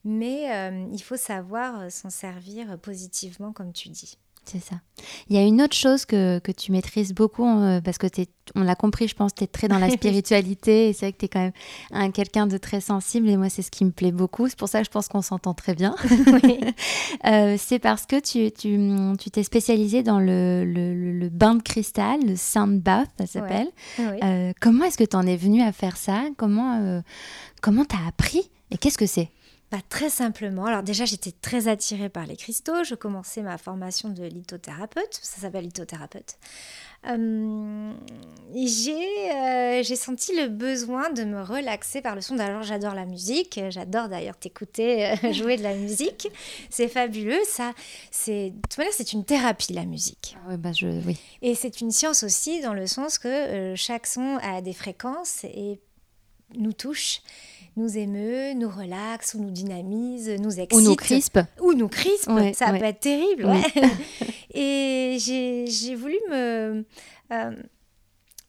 [0.03, 0.49] Mais
[0.91, 4.17] il faut savoir s'en servir positivement, comme tu dis.
[4.45, 4.75] C'est ça.
[5.27, 8.05] Il y a une autre chose que, que tu maîtrises beaucoup, euh, parce que
[8.53, 11.17] on l'a compris, je pense, tu es très dans la spiritualité, et c'est vrai que
[11.17, 11.51] tu es quand même
[11.91, 14.47] un, quelqu'un de très sensible, et moi, c'est ce qui me plaît beaucoup.
[14.47, 15.95] C'est pour ça que je pense qu'on s'entend très bien.
[17.25, 22.19] Euh, c'est parce que tu t'es tu, t'es spécialisé dans le, le, bain de cristal,
[22.23, 23.67] le sound bath, ça s'appelle.
[23.99, 26.25] Euh, comment est-ce que tu en es venu à faire ça?
[26.37, 27.01] Comment
[27.61, 28.49] comment tu as appris?
[28.69, 29.29] Et qu'est-ce que c'est?
[29.75, 30.67] Bah, très simplement.
[30.67, 32.85] Alors déjà, j'étais très attirée par les cristaux.
[32.85, 35.19] Je commençais ma formation de lithothérapeute.
[35.21, 36.37] Ça s'appelle lithothérapeute.
[37.07, 37.91] Euh,
[38.55, 42.39] euh, j'ai senti le besoin de me relaxer par le son.
[42.39, 43.59] Alors j'adore la musique.
[43.67, 46.29] J'adore d'ailleurs t'écouter euh, jouer de la musique.
[46.69, 47.43] C'est fabuleux.
[47.45, 47.73] Ça,
[48.11, 50.37] c'est de toute manière, c'est une thérapie la musique.
[50.49, 51.19] Ah bah je, oui.
[51.41, 55.81] Et c'est une science aussi dans le sens que chaque son a des fréquences et
[56.55, 57.21] nous touche
[57.77, 60.73] nous émeut, nous relaxe, ou nous dynamise, nous excite.
[60.73, 61.39] Ou nous crispe.
[61.61, 63.51] Ou nous crispe, ça peut être terrible.
[64.53, 66.85] Et j'ai voulu me,
[67.33, 67.51] euh,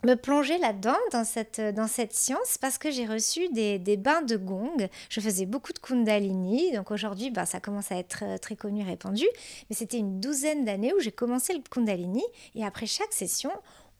[0.05, 4.23] me plonger là-dedans, dans cette, dans cette science, parce que j'ai reçu des, des, bains
[4.23, 4.89] de gong.
[5.09, 9.27] Je faisais beaucoup de kundalini, donc aujourd'hui, bah, ça commence à être très connu, répandu.
[9.69, 12.23] Mais c'était une douzaine d'années où j'ai commencé le kundalini,
[12.55, 13.51] et après chaque session,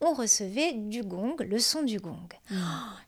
[0.01, 2.29] on recevait du gong, le son du gong.
[2.51, 2.57] Mm.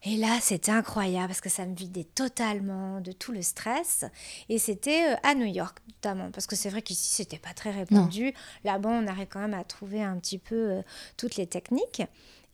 [0.03, 4.05] Et là, c'était incroyable parce que ça me vidait totalement de tout le stress.
[4.49, 7.71] Et c'était euh, à New York notamment, parce que c'est vrai qu'ici, c'était pas très
[7.71, 8.33] répandu.
[8.63, 10.81] Là-bas, on arrive quand même à trouver un petit peu euh,
[11.17, 12.01] toutes les techniques.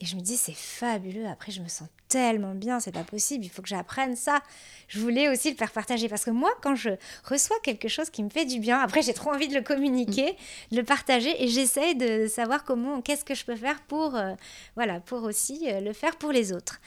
[0.01, 1.25] Et je me dis, c'est fabuleux.
[1.27, 4.41] Après, je me sens tellement bien, c'est pas possible, il faut que j'apprenne ça.
[4.87, 6.91] Je voulais aussi le faire partager parce que moi, quand je
[7.23, 10.35] reçois quelque chose qui me fait du bien, après, j'ai trop envie de le communiquer,
[10.71, 14.33] de le partager et j'essaye de savoir comment, qu'est-ce que je peux faire pour, euh,
[14.75, 16.79] voilà, pour aussi euh, le faire pour les autres.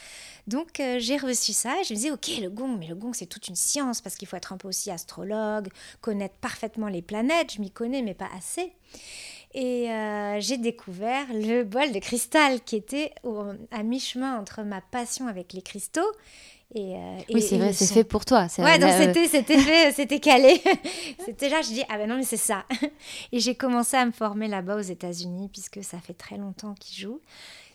[0.47, 3.13] Donc, euh, j'ai reçu ça et je me disais, ok, le gong, mais le gong,
[3.13, 5.69] c'est toute une science parce qu'il faut être un peu aussi astrologue,
[6.01, 7.53] connaître parfaitement les planètes.
[7.55, 8.73] Je m'y connais, mais pas assez.
[9.55, 13.13] Et euh, j'ai découvert le bol de cristal qui était
[13.71, 16.01] à mi-chemin entre ma passion avec les cristaux
[16.75, 17.95] Et, euh, oui, c'est vrai, c'est son.
[17.95, 18.47] fait pour toi.
[18.49, 20.61] c'est- Ouais, donc c'était, c'était fait, c'était calé.
[21.25, 22.67] c'était là, je dis, ah ben non, mais c'est ça.
[23.33, 26.99] Et j'ai commencé à me former là-bas aux États-Unis, puisque ça fait très longtemps qu'ils
[26.99, 27.21] jouent.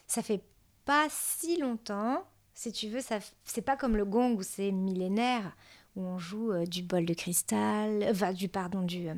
[0.06, 0.42] Ça fait
[0.86, 5.56] pas si longtemps, si tu veux, ça, c'est pas comme le gong où c'est millénaire,
[5.96, 9.14] où on joue euh, du bol de cristal, enfin, du, pardon, du, euh,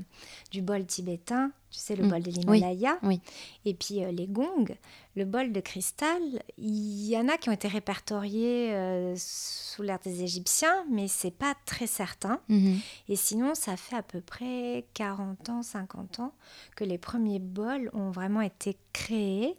[0.51, 2.09] du bol tibétain, tu sais, le Mm.
[2.09, 2.99] bol de l'Himalaya.
[3.03, 3.21] oui.
[3.65, 4.75] Et puis euh, les gongs,
[5.15, 6.19] le bol de cristal,
[6.57, 8.73] il y en a qui ont été répertoriés
[9.17, 12.39] sous l'ère des Égyptiens, mais c'est pas très certain.
[12.49, 12.79] mhm.
[13.09, 16.33] Et sinon, ça fait à peu près 40 ans, 50 ans
[16.75, 19.55] que les premiers bols ont vraiment été créés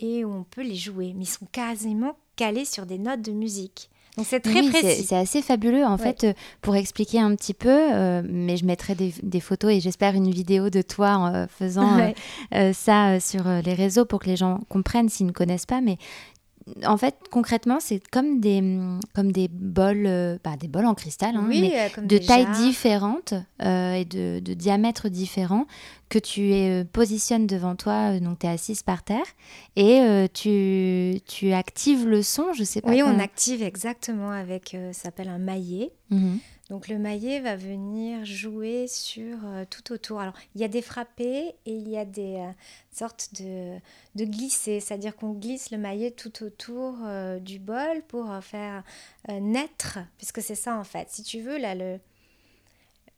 [0.00, 1.12] et on peut les jouer.
[1.14, 3.90] Mais ils sont quasiment calés sur des notes de musique.
[4.18, 5.04] Donc c'est très Oui, précis.
[5.04, 5.84] C'est assez fabuleux.
[5.84, 5.98] En Ouais.
[6.02, 9.80] fait, euh, pour expliquer un petit peu, euh, mais je mettrai des, des photos et
[9.80, 12.72] j'espère une vidéo de toi en euh, faisant Ouais.
[12.74, 15.80] ça sur les réseaux pour que les gens comprennent s'ils ne connaissent pas.
[15.80, 15.96] Mais
[16.84, 18.62] en fait, concrètement, c'est comme des,
[19.14, 22.18] comme des bols, euh, bah, des bols en cristal, hein, oui, mais euh, comme de
[22.18, 25.66] tailles différentes euh, et de, de diamètres différents
[26.08, 28.18] que tu euh, positionnes devant toi.
[28.20, 29.26] donc, tu es assise par terre
[29.76, 30.00] et
[30.32, 32.52] tu, tu actives le son.
[32.54, 32.90] Je sais pas.
[32.90, 35.92] Oui, on active exactement avec, ça s'appelle un maillet.
[36.10, 36.38] Mhm.
[36.68, 40.20] Donc le maillet va venir jouer sur euh, tout autour.
[40.20, 42.50] Alors il y a des frappés et il y a des euh,
[42.92, 43.78] sortes de,
[44.16, 48.84] de glissés, c'est-à-dire qu'on glisse le maillet tout autour euh, du bol pour faire
[49.28, 51.08] naître, puisque c'est ça en fait.
[51.10, 51.98] Si tu veux, là, le,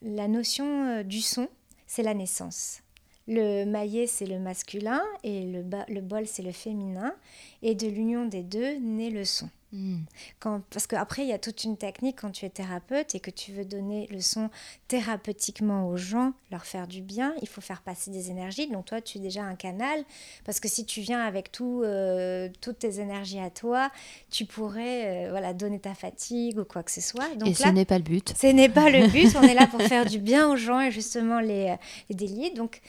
[0.01, 1.47] la notion du son,
[1.87, 2.81] c'est la naissance.
[3.27, 7.13] Le maillet, c'est le masculin et le, le bol, c'est le féminin.
[7.61, 9.49] Et de l'union des deux naît le son.
[9.73, 10.03] Mhm.
[10.39, 13.31] Quand, parce qu'après, il y a toute une technique quand tu es thérapeute et que
[13.31, 14.49] tu veux donner le son
[14.87, 18.67] thérapeutiquement aux gens, leur faire du bien, il faut faire passer des énergies.
[18.67, 20.03] Donc toi, tu es déjà un canal,
[20.45, 23.91] parce que si tu viens avec tout, euh, toutes tes énergies à toi,
[24.29, 27.33] tu pourrais euh, voilà, donner ta fatigue ou quoi que ce soit.
[27.35, 28.33] Donc et là, ce n'est pas le but.
[28.37, 30.91] ce n'est pas le but, on est là pour faire du bien aux gens et
[30.91, 31.75] justement les, euh,
[32.09, 32.51] les délier.
[32.51, 32.81] Donc,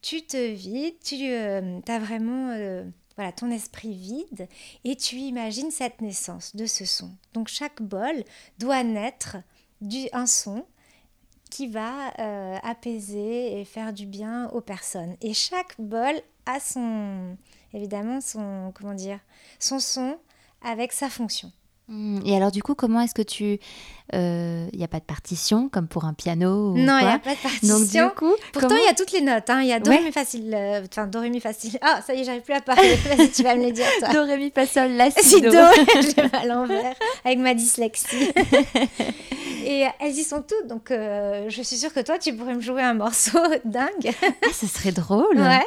[0.00, 2.54] tu te vides, tu as vraiment
[3.16, 4.48] voilà, ton esprit vide
[4.84, 7.10] et tu imagines cette naissance de ce son.
[7.34, 8.24] Donc, chaque bol
[8.58, 9.36] doit naître
[9.80, 10.64] du, un son
[11.50, 15.16] qui va euh, apaiser et faire du bien aux personnes.
[15.20, 16.14] Et chaque bol
[16.46, 17.36] a son,
[17.74, 19.18] évidemment, son, comment dire,
[19.58, 20.18] son son
[20.62, 21.52] avec sa fonction.
[21.90, 22.22] Mhm.
[22.24, 23.58] Et alors, du coup, comment est-ce que tu.
[24.12, 27.18] Il n'y a pas de partition comme pour un piano ou non, il n'y a
[27.20, 27.78] pas de partition.
[27.78, 29.48] Donc, du coup, Pourtant, comment- il y a toutes les notes.
[29.48, 29.60] hein.
[29.62, 29.98] Il y a do, Ouais.
[29.98, 31.70] ré, mi, fa, sol, euh, Enfin, do, ré, mi, fa, sol.
[31.80, 32.96] Ah, ça y est, j'arrive plus à parler.
[33.16, 34.08] Vas-y, tu vas me le dire, toi.
[34.08, 35.50] Do, ré, mi, fa, sol, la, si, do.
[35.50, 38.32] l'ai à l'envers, avec ma dyslexie.
[39.64, 40.66] Et elles y sont toutes.
[40.68, 44.10] Donc, euh, je suis sûre que toi, tu pourrais me jouer un morceau dingue.
[44.22, 45.38] Ah, ce serait drôle.
[45.38, 45.64] Ouais.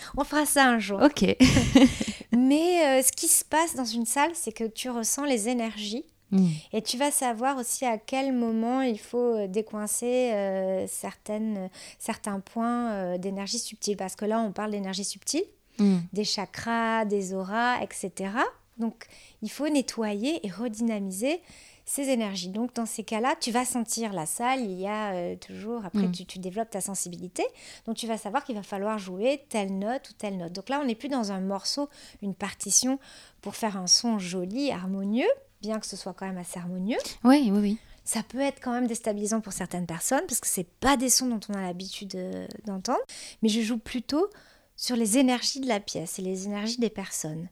[0.16, 1.00] On fera ça un jour.
[1.02, 1.22] Ok.
[2.36, 6.04] Mais euh, ce qui se passe dans une salle, c'est que tu ressens les énergies.
[6.32, 6.48] Mhm.
[6.72, 12.40] Et tu vas savoir aussi à quel moment il faut euh, décoincer euh, certaines, certains
[12.40, 13.96] points euh, d'énergie subtile.
[13.96, 15.44] Parce que là, on parle d'énergie subtile,
[15.78, 16.00] Mhm.
[16.14, 18.30] des chakras, des auras, etc.
[18.78, 19.04] Donc,
[19.42, 21.40] il faut nettoyer et redynamiser
[21.88, 22.48] ces énergies.
[22.50, 24.60] Donc, dans ces cas-là, tu vas sentir la salle.
[24.60, 26.12] Il y a euh, toujours, après, Mm.
[26.12, 27.44] tu, tu développes ta sensibilité.
[27.86, 30.52] Donc, tu vas savoir qu'il va falloir jouer telle note ou telle note.
[30.52, 31.88] Donc là, on n'est plus dans un morceau,
[32.22, 32.98] une partition
[33.40, 35.28] pour faire un son joli, harmonieux,
[35.62, 36.98] bien que ce soit quand même assez harmonieux.
[37.24, 37.78] Oui, oui, oui.
[38.04, 41.26] Ça peut être quand même déstabilisant pour certaines personnes parce que c'est pas des sons
[41.28, 43.00] dont on a l'habitude euh, d'entendre,
[43.42, 44.28] mais je joue plutôt
[44.76, 47.48] sur les énergies de la pièce et les énergies des personnes.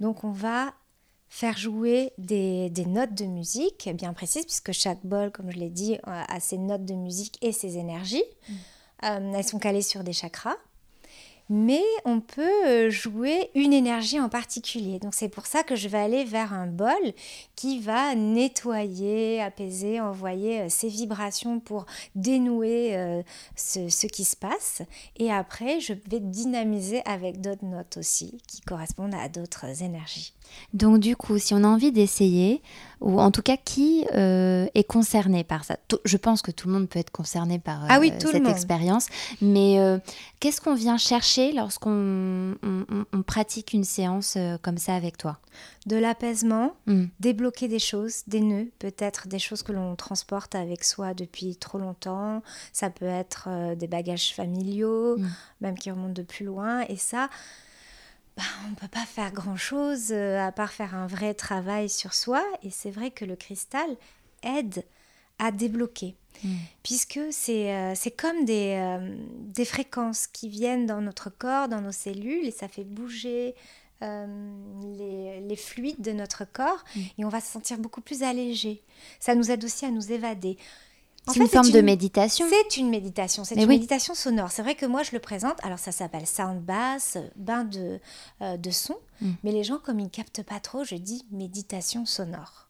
[0.00, 0.72] Donc on va
[1.34, 5.68] faire jouer des, des notes de musique bien précises puisque chaque bol, comme je l'ai
[5.68, 8.22] dit, a a ses notes de musique et ses énergies.
[9.02, 10.54] Euh, elles sont calées sur des chakras.
[11.50, 14.98] Mais on peut euh, jouer une énergie en particulier.
[14.98, 16.94] Donc c'est pour ça que je vais aller vers un bol
[17.54, 23.22] qui va nettoyer, apaiser, envoyer euh, ces vibrations pour dénouer euh,
[23.56, 24.82] ce, ce qui se passe.
[25.18, 30.32] Et après, je vais dynamiser avec d'autres notes aussi qui correspondent à d'autres énergies.
[30.72, 32.62] Donc du coup, si on a envie d'essayer,
[33.00, 36.68] ou en tout cas qui euh, est concerné par ça, Tout- je pense que tout
[36.68, 39.06] le monde peut être concerné par euh, Ah oui, tout le cette expérience,
[39.40, 39.98] mais euh,
[40.40, 45.16] qu'est-ce qu'on vient chercher lorsqu'on on- on- on pratique une séance euh, comme ça avec
[45.18, 45.38] toi?
[45.86, 47.06] De l'apaisement, Hmm.
[47.20, 51.78] débloquer des choses, des nœuds, peut-être des choses que l'on transporte avec soi depuis trop
[51.78, 52.42] longtemps.
[52.72, 55.28] Ça peut être euh, des bagages familiaux, Mm.
[55.60, 56.80] même qui remontent de plus loin.
[56.88, 57.28] Et ça,
[58.36, 62.14] bah, on ne peut pas faire grand-chose euh, à part faire un vrai travail sur
[62.14, 62.42] soi.
[62.62, 63.96] Et c'est vrai que le cristal
[64.42, 64.84] aide
[65.38, 66.16] à débloquer.
[66.42, 66.48] Mm.
[66.82, 69.16] Puisque c'est euh, comme des, euh,
[69.54, 73.54] des fréquences qui viennent dans notre corps, dans nos cellules, et ça fait bouger
[74.02, 77.00] les, les, fluides de notre corps mm.
[77.16, 78.82] et on va se sentir beaucoup plus allégé.
[79.18, 80.58] Ça nous aide aussi à nous évader.
[81.32, 82.46] C'est une forme de méditation.
[82.48, 84.50] C'est une méditation, c'est une méditation sonore.
[84.50, 87.98] C'est vrai que moi je le présente, alors ça s'appelle sound bass, bain de,
[88.42, 89.30] euh, de son, mm.
[89.42, 92.63] mais les gens comme ils captent pas trop, je dis méditation sonore.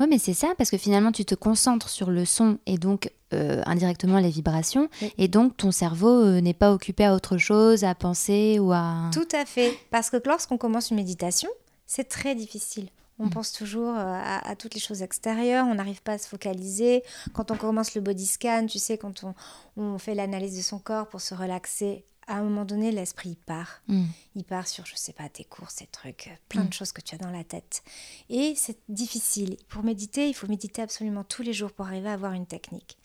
[0.00, 3.10] Oui, mais c'est ça, parce que finalement tu te concentres sur le son et donc
[3.34, 7.84] euh, indirectement les vibrations, et donc ton cerveau euh, n'est pas occupé à autre chose,
[7.84, 9.10] à penser ou à...
[9.12, 11.50] Tout à fait, parce que lorsqu'on commence une méditation,
[11.86, 12.88] c'est très difficile.
[13.18, 13.30] On mm.
[13.30, 17.02] pense toujours euh, à, toutes les choses extérieures, on n'arrive pas à se focaliser.
[17.32, 19.24] Quand on commence le body scan, tu sais, quand
[19.76, 23.80] on, fait l'analyse de son corps pour se relaxer, à un moment donné, l'esprit part.
[23.88, 24.04] Mm.
[24.36, 26.72] Il part sur, je sais pas, tes courses, tes trucs, plein de mm.
[26.72, 27.82] choses que tu as dans la tête.
[28.28, 29.56] Et c'est difficile.
[29.68, 32.98] Pour méditer, il faut méditer absolument tous les jours pour arriver à avoir une technique.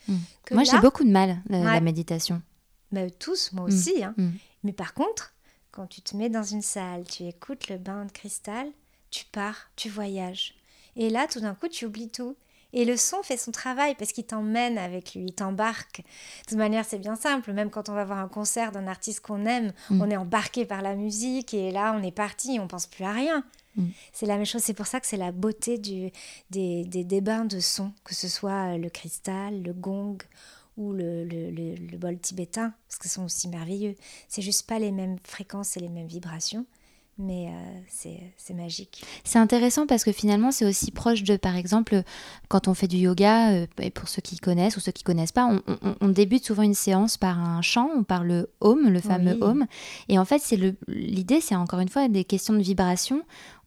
[0.51, 2.41] Moi, j'ai beaucoup de mal, la, la méditation.
[2.91, 4.03] Mais tous, moi aussi.
[4.03, 4.13] Hein.
[4.63, 5.33] Mais par contre,
[5.71, 8.67] quand tu te mets dans une salle, tu écoutes le bain de cristal,
[9.09, 10.53] tu pars, tu voyages.
[10.95, 12.35] Et là, tout d'un coup, tu oublies tout.
[12.73, 15.99] Et le son fait son travail parce qu'il t'emmène avec lui, il t'embarque.
[15.99, 17.53] De toute manière, c'est bien simple.
[17.53, 20.01] Même quand on va voir un concert d'un artiste qu'on aime, mm.
[20.01, 23.11] on est embarqué par la musique et là, on est parti, on pense plus à
[23.11, 23.43] rien.
[23.75, 23.89] Mm.
[24.11, 24.63] C'est la même chose.
[24.63, 26.11] C'est pour ça que c'est la beauté du,
[26.49, 30.17] des, des, bains de son, que ce soit le cristal, le gong
[30.75, 33.95] ou le, le, le, bol tibétain, parce que sont aussi merveilleux.
[34.27, 36.65] C'est juste pas les mêmes fréquences et les mêmes vibrations
[37.19, 39.03] mais euh, c'est magique.
[39.23, 42.01] C'est intéressant parce que finalement, c'est aussi proche de, par exemple,
[42.47, 45.31] quand on fait du yoga, euh, et pour ceux qui connaissent ou ceux qui connaissent
[45.31, 45.49] pas,
[46.01, 49.65] on, débute souvent une séance par un chant, on par le home, le fameux home.
[50.09, 53.23] Et en fait, c'est l'idée, c'est encore une fois des questions de vibration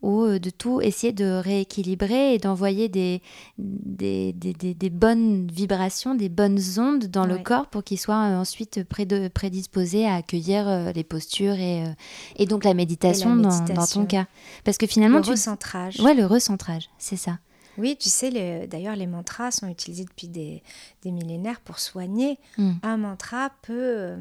[0.06, 3.22] ou euh, de tout essayer de rééquilibrer et d'envoyer des
[3.58, 8.36] des, des, des, bonnes vibrations, des bonnes ondes dans le corps pour qu'il soit euh,
[8.36, 11.82] ensuite prédisposé à accueillir euh, les postures et,
[12.36, 14.26] et donc la méditation, Dans, dans, ton cas.
[14.64, 15.18] Parce que finalement...
[15.18, 15.98] Le recentrage.
[16.00, 17.38] Ouais, le recentrage, c'est ça.
[17.76, 20.62] Oui, tu sais, d'ailleurs, les mantras sont utilisés depuis des,
[21.02, 22.38] des millénaires pour soigner.
[22.58, 22.74] Hmm.
[22.82, 24.14] Un mantra peut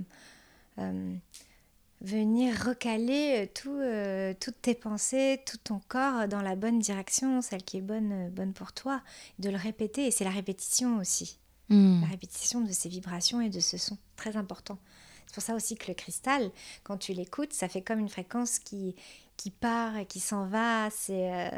[2.05, 7.41] venir recaler euh, tout, euh, toutes tes pensées, tout ton corps dans la bonne direction,
[7.41, 9.01] celle qui est bonne, euh, bonne pour toi,
[9.39, 10.07] de le répéter.
[10.07, 11.39] Et c'est la répétition aussi.
[11.69, 12.01] Hmm.
[12.01, 14.77] La répétition de ces vibrations et de ce son, très important.
[15.25, 16.51] C'est pour ça aussi que le cristal,
[16.83, 18.95] quand tu l'écoutes, ça fait comme une fréquence qui,
[19.35, 20.89] qui part et qui s'en va.
[20.91, 21.51] C'est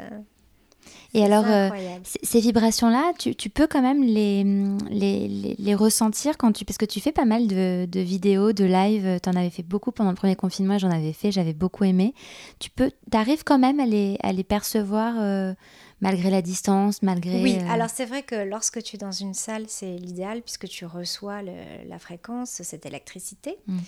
[1.14, 1.70] et alors, euh,
[2.22, 4.44] ces vibrations-là, tu, tu, peux quand même les,
[4.90, 6.64] les, les, ressentir quand tu...
[6.64, 9.62] Parce que tu fais pas mal de, de vidéos, de live, tu en avais fait
[9.62, 12.14] beaucoup pendant le premier confinement, j'en avais fait, j'avais beaucoup aimé.
[12.58, 15.54] Tu peux, arrives quand même à les, à les percevoir euh,
[16.02, 17.42] malgré la distance, malgré...
[17.42, 20.68] Oui, euh, alors c'est vrai que lorsque tu es dans une salle, c'est l'idéal puisque
[20.68, 23.56] tu reçois la fréquence, cette électricité.
[23.66, 23.78] Mm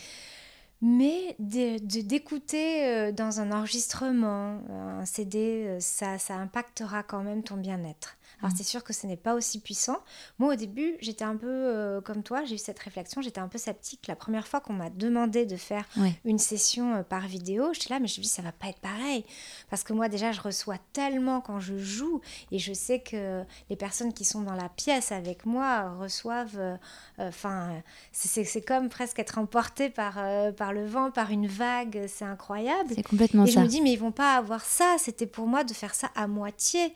[0.82, 7.56] mais d'écouter euh, dans un enregistrement, un CD, euh, ça, ça impactera quand même ton
[7.56, 8.16] bien-être.
[8.40, 8.56] Alors, mm.
[8.56, 9.98] c'est sûr que ce n'est pas aussi puissant.
[10.38, 13.48] Moi, au début, j'étais un peu euh, comme toi, j'ai eu cette réflexion, j'étais un
[13.48, 14.06] peu sceptique.
[14.06, 15.84] La première fois qu'on m'a demandé de faire
[16.24, 18.80] une session euh, par vidéo, j'étais là, mais je me dis, ça va pas être
[18.80, 19.24] pareil.
[19.68, 23.76] Parce que moi, déjà, je reçois tellement quand je joue et je sais que les
[23.76, 26.58] personnes qui sont dans la pièce avec moi reçoivent.
[26.58, 26.76] Euh,
[27.18, 30.18] enfin, c'est comme presque être emporté par,
[30.56, 32.04] par le vent, par une vague.
[32.08, 32.92] C'est incroyable.
[32.94, 33.50] C'est complètement ça.
[33.50, 34.96] Et je me dis, mais ils vont pas avoir ça.
[34.98, 36.94] C'était pour moi de faire ça à moitié.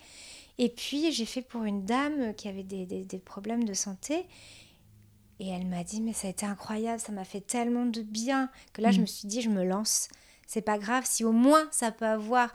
[0.59, 4.27] Et puis, j'ai fait pour une dame qui avait des, des, problèmes de santé.
[5.41, 8.51] Et elle m'a dit, mais ça a été incroyable, ça m'a fait tellement de bien
[8.73, 9.01] que là, je mm.
[9.01, 10.09] me suis dit, je me lance
[10.47, 12.55] c'est pas grave si au moins ça peut avoir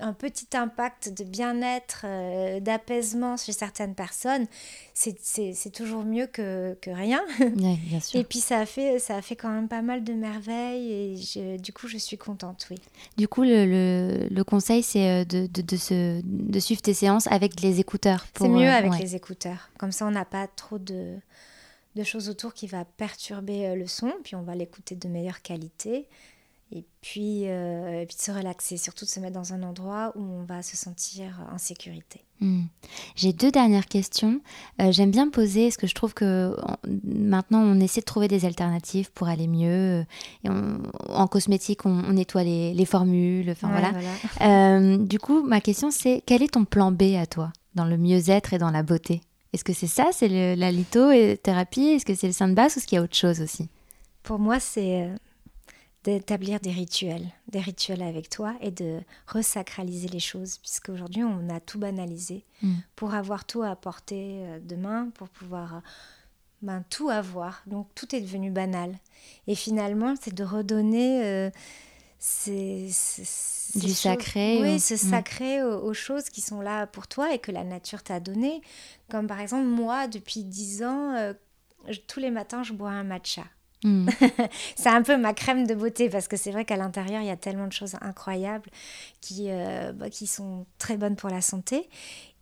[0.00, 4.46] un petit impact de bien-être, euh, d'apaisement chez certaines personnes,
[4.94, 7.20] c'est toujours mieux que, que rien.
[7.56, 8.20] bien sûr.
[8.20, 11.58] Et puis ça a, fait, ça a fait quand même pas mal de merveilles et
[11.58, 12.76] du coup je suis contente, oui.
[13.16, 16.94] Du coup le, le, le conseil c'est euh, de, de, de, se, de suivre tes
[16.94, 18.26] séances avec les écouteurs.
[18.38, 21.16] C'est mieux euh, avec les écouteurs, comme ça on n'a pas trop de,
[21.96, 26.06] de choses autour qui va perturber le son, puis on va l'écouter de meilleure qualité
[26.72, 30.12] et puis, euh, et puis de se relaxer, surtout de se mettre dans un endroit
[30.14, 32.22] où on va se sentir en sécurité.
[32.40, 32.62] Hmm.
[33.16, 34.40] J'ai deux dernières questions.
[34.80, 36.56] Euh, j'aime bien poser, parce que je trouve que
[37.04, 40.06] maintenant on essaie de trouver des alternatives pour aller mieux.
[40.44, 43.50] Et en cosmétique, on, nettoie les, les, formules.
[43.50, 43.92] Enfin voilà.
[44.40, 47.98] Euh, du coup, ma question c'est quel est ton plan B à toi dans le
[47.98, 49.20] mieux-être et dans la beauté?
[49.52, 51.88] Est-ce que c'est ça, c'est la lithothérapie?
[51.88, 53.68] Est-ce que c'est le sein de basse ou est-ce qu'il y a autre chose aussi?
[54.22, 55.10] Pour moi, c'est
[56.04, 61.48] d'établir des rituels, des rituels avec toi et de resacraliser les choses, puisque aujourd'hui on
[61.50, 62.72] a tout banalisé mm.
[62.96, 65.80] pour avoir tout à portée euh, de main, pour pouvoir euh,
[66.62, 67.62] ben, tout avoir.
[67.66, 68.94] Donc tout est devenu banal.
[69.46, 71.50] Et finalement, c'est de redonner euh,
[73.76, 75.10] Du sacré ou- Oui, ce Mm.
[75.10, 78.60] sacré aux, aux choses qui sont là pour toi et que la nature t'a donné.
[79.10, 81.32] Comme par exemple, moi, depuis 10 ans, euh,
[81.88, 83.44] je- tous les matins, je bois un matcha.
[83.84, 84.08] Mm.
[84.76, 87.30] C'est un peu ma crème de beauté parce que c'est vrai qu'à l'intérieur, il y
[87.30, 88.70] a tellement de choses incroyables
[89.20, 91.88] qui, euh, bah, qui sont très bonnes pour la santé.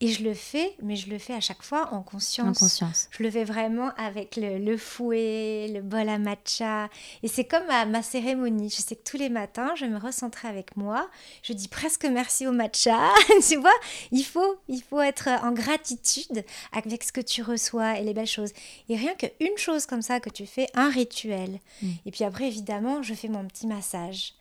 [0.01, 2.57] Et je le fais, mais je le fais à chaque fois en conscience.
[2.57, 3.09] En conscience.
[3.11, 6.89] Je le fais vraiment avec le, le fouet, le bol à matcha.
[7.25, 8.71] Et c'est comme ma, ma cérémonie.
[8.71, 11.11] Je sais que tous les matins, je vais me recentrer avec moi.
[11.43, 13.11] Je dis presque merci au matcha.
[13.49, 13.75] tu vois,
[14.13, 18.27] il faut, il faut être en gratitude avec ce que tu reçois et les belles
[18.27, 18.53] choses.
[18.89, 21.59] Et rien qu'une chose comme ça que tu fais, un rituel.
[21.83, 21.91] Mm.
[22.07, 24.35] Et puis après, évidemment, je fais mon petit massage.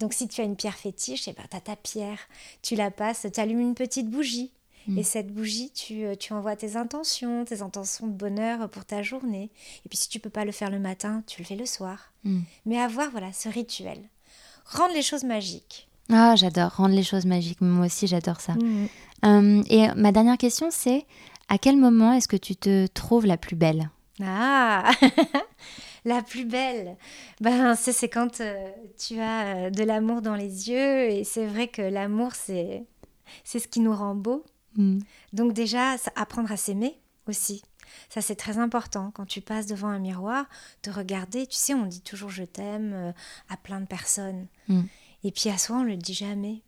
[0.00, 2.18] Donc si tu as une pierre fétiche, eh ben, tu as ta pierre.
[2.62, 4.50] Tu la passes, tu allumes une petite bougie.
[4.86, 4.98] Mm.
[4.98, 9.02] Et cette bougie, tu, euh, tu envoies tes intentions, tes intentions de bonheur pour ta
[9.02, 9.50] journée.
[9.84, 12.12] Et puis si tu peux pas le faire le matin, tu le fais le soir.
[12.24, 12.40] Mm.
[12.66, 13.98] Mais avoir voilà ce rituel.
[14.66, 15.88] Rendre les choses magiques.
[16.12, 17.60] Ah, j'adore rendre les choses magiques.
[17.60, 18.54] Moi aussi, j'adore ça.
[19.24, 21.06] Euh, et ma dernière question, c'est
[21.48, 23.90] à quel moment est-ce que tu te trouves la plus belle?
[24.22, 24.90] Ah
[26.06, 26.98] La plus belle,
[27.40, 28.68] ben c'est c'est quand euh,
[28.98, 32.84] tu as euh, de l'amour dans les yeux et c'est vrai que l'amour c'est
[33.42, 34.44] c'est ce qui nous rend beau.
[34.76, 34.98] Mm.
[35.32, 36.98] Donc déjà apprendre à s'aimer
[37.28, 37.62] aussi.
[38.08, 40.46] Ça c'est très important quand tu passes devant un miroir,
[40.82, 41.46] te regarder.
[41.46, 43.12] Tu sais, on dit toujours je t'aime euh,
[43.48, 44.46] à plein de personnes.
[44.68, 44.82] Mm.
[45.24, 46.62] Et puis à soi on le dit jamais.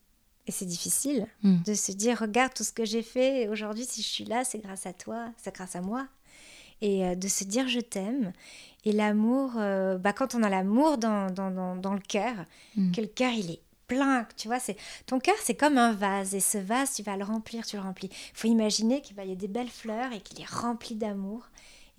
[0.47, 1.63] Et c'est difficile Mm.
[1.65, 4.59] de se dire regarde tout ce que j'ai fait aujourd'hui si je suis là c'est
[4.59, 6.07] grâce à toi, c'est grâce à moi.
[6.83, 8.33] Et euh, de se dire je t'aime.
[8.85, 12.35] Et l'amour, euh, bah, quand on a l'amour dans, dans, dans, dans le cœur,
[12.77, 12.93] Mm.
[12.93, 14.77] que le cœur il est plein, tu vois, c'est
[15.07, 17.83] ton cœur c'est comme un vase et ce vase tu vas le remplir, tu le
[17.83, 18.09] remplis.
[18.13, 21.49] Il faut imaginer qu'il y a des belles fleurs et qu'il est rempli d'amour.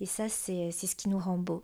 [0.00, 1.62] Et ça c'est c'est ce qui nous rend beau.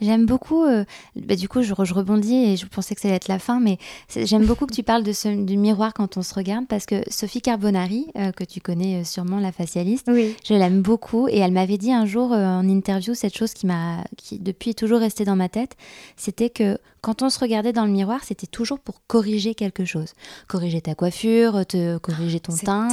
[0.00, 0.84] J'aime beaucoup, euh,
[1.16, 3.38] bah, du coup je, re- je rebondis et je pensais que ça allait être la
[3.38, 3.78] fin, mais
[4.14, 6.96] j'aime beaucoup que tu parles de ce, du miroir quand on se regarde parce que
[7.10, 10.34] Sophie Carbonari, euh, que tu connais euh, sûrement, la facialiste, Oui.
[10.44, 13.66] je l'aime beaucoup et elle m'avait dit un jour euh, en interview cette chose qui
[13.66, 15.76] m'a, qui depuis est toujours restée dans ma tête,
[16.16, 20.12] c'était que quand on se regardait dans le miroir, c'était toujours pour corriger quelque chose,
[20.48, 22.88] corriger ta coiffure, te corriger ton teint,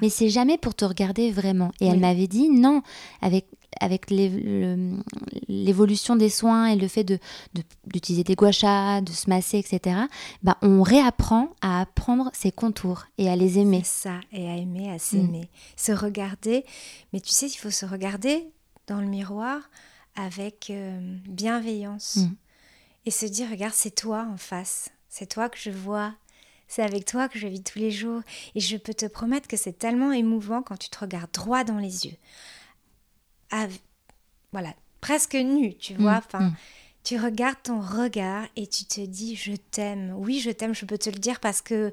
[0.00, 1.70] mais c'est jamais pour te regarder vraiment.
[1.80, 2.80] Et elle m'avait dit non,
[3.20, 3.44] avec,
[3.80, 4.10] avec
[5.48, 7.18] l'évolution des soins et le fait de,
[7.54, 9.96] de- d'utiliser des gua sha, de se masser, etc.,
[10.42, 13.82] bah, on réapprend à apprendre ses contours et à les aimer.
[13.84, 14.94] Ça, et à aimer, Mm.
[14.94, 15.50] à s'aimer.
[15.76, 16.64] Se regarder.
[17.12, 18.46] Mais tu sais, il faut se regarder
[18.86, 19.60] dans le miroir
[20.16, 22.16] avec euh, bienveillance.
[22.16, 22.34] Mm.
[23.06, 24.90] Et se dire, regarde, c'est toi en face.
[25.08, 26.14] C'est toi que je vois.
[26.68, 28.22] C'est avec toi que je vis tous les jours.
[28.54, 31.78] Et je peux te promettre que c'est tellement émouvant quand tu te regardes droit dans
[31.78, 32.16] les yeux.
[34.52, 36.14] Voilà, presque nu, tu vois.
[36.16, 36.54] Mm, Enfin, mm.
[37.04, 40.14] tu regardes ton regard et tu te dis je t'aime.
[40.16, 41.92] Oui, je t'aime, je peux te le dire parce que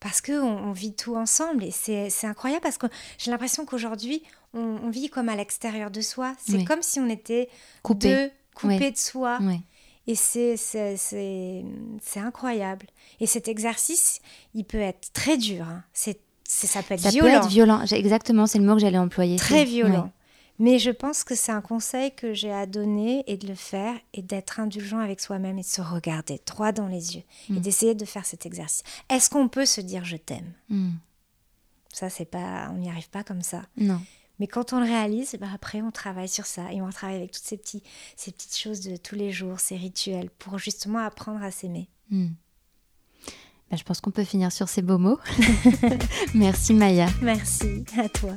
[0.00, 2.86] parce que on, on vit tout ensemble et c'est incroyable parce que
[3.18, 6.34] j'ai l'impression qu'aujourd'hui on, on vit comme à l'extérieur de soi.
[6.46, 6.64] C'est Oui.
[6.64, 7.48] comme si on était
[7.82, 8.08] Coupé.
[8.08, 8.92] deux coupés Oui.
[8.92, 9.38] de soi
[10.06, 11.64] et c'est c'est c'est
[12.02, 12.86] c'est incroyable.
[13.20, 14.20] Et cet exercice,
[14.54, 15.64] il peut être très dur.
[15.66, 15.82] hein.
[15.94, 17.86] C'est ça peut être Ça violent peut être violent.
[17.86, 19.36] J'ai- Exactement, c'est le mot que j'allais employer.
[19.36, 20.12] très violent.
[20.60, 23.94] Mais je pense que c'est un conseil que j'ai à donner et de le faire
[24.12, 27.58] et d'être indulgent avec soi-même et de se regarder droit dans les yeux et Mm.
[27.60, 28.84] d'essayer de faire cet exercice.
[29.10, 30.52] Est-ce qu'on peut se dire je t'aime?
[30.68, 30.90] Mm.
[31.92, 33.62] Ça, c'est pas, on n'y arrive pas comme ça.
[33.76, 34.00] Non.
[34.40, 37.30] Mais quand on le réalise, bah après, on travaille sur ça et on travaille avec
[37.30, 37.82] toutes ces, petits,
[38.16, 41.88] ces petites choses de tous les jours, ces rituels, pour justement apprendre à s'aimer.
[42.10, 45.18] Bah, je pense qu'on peut finir sur ces beaux mots.
[46.34, 47.08] Merci Maya.
[47.22, 48.36] Merci à toi.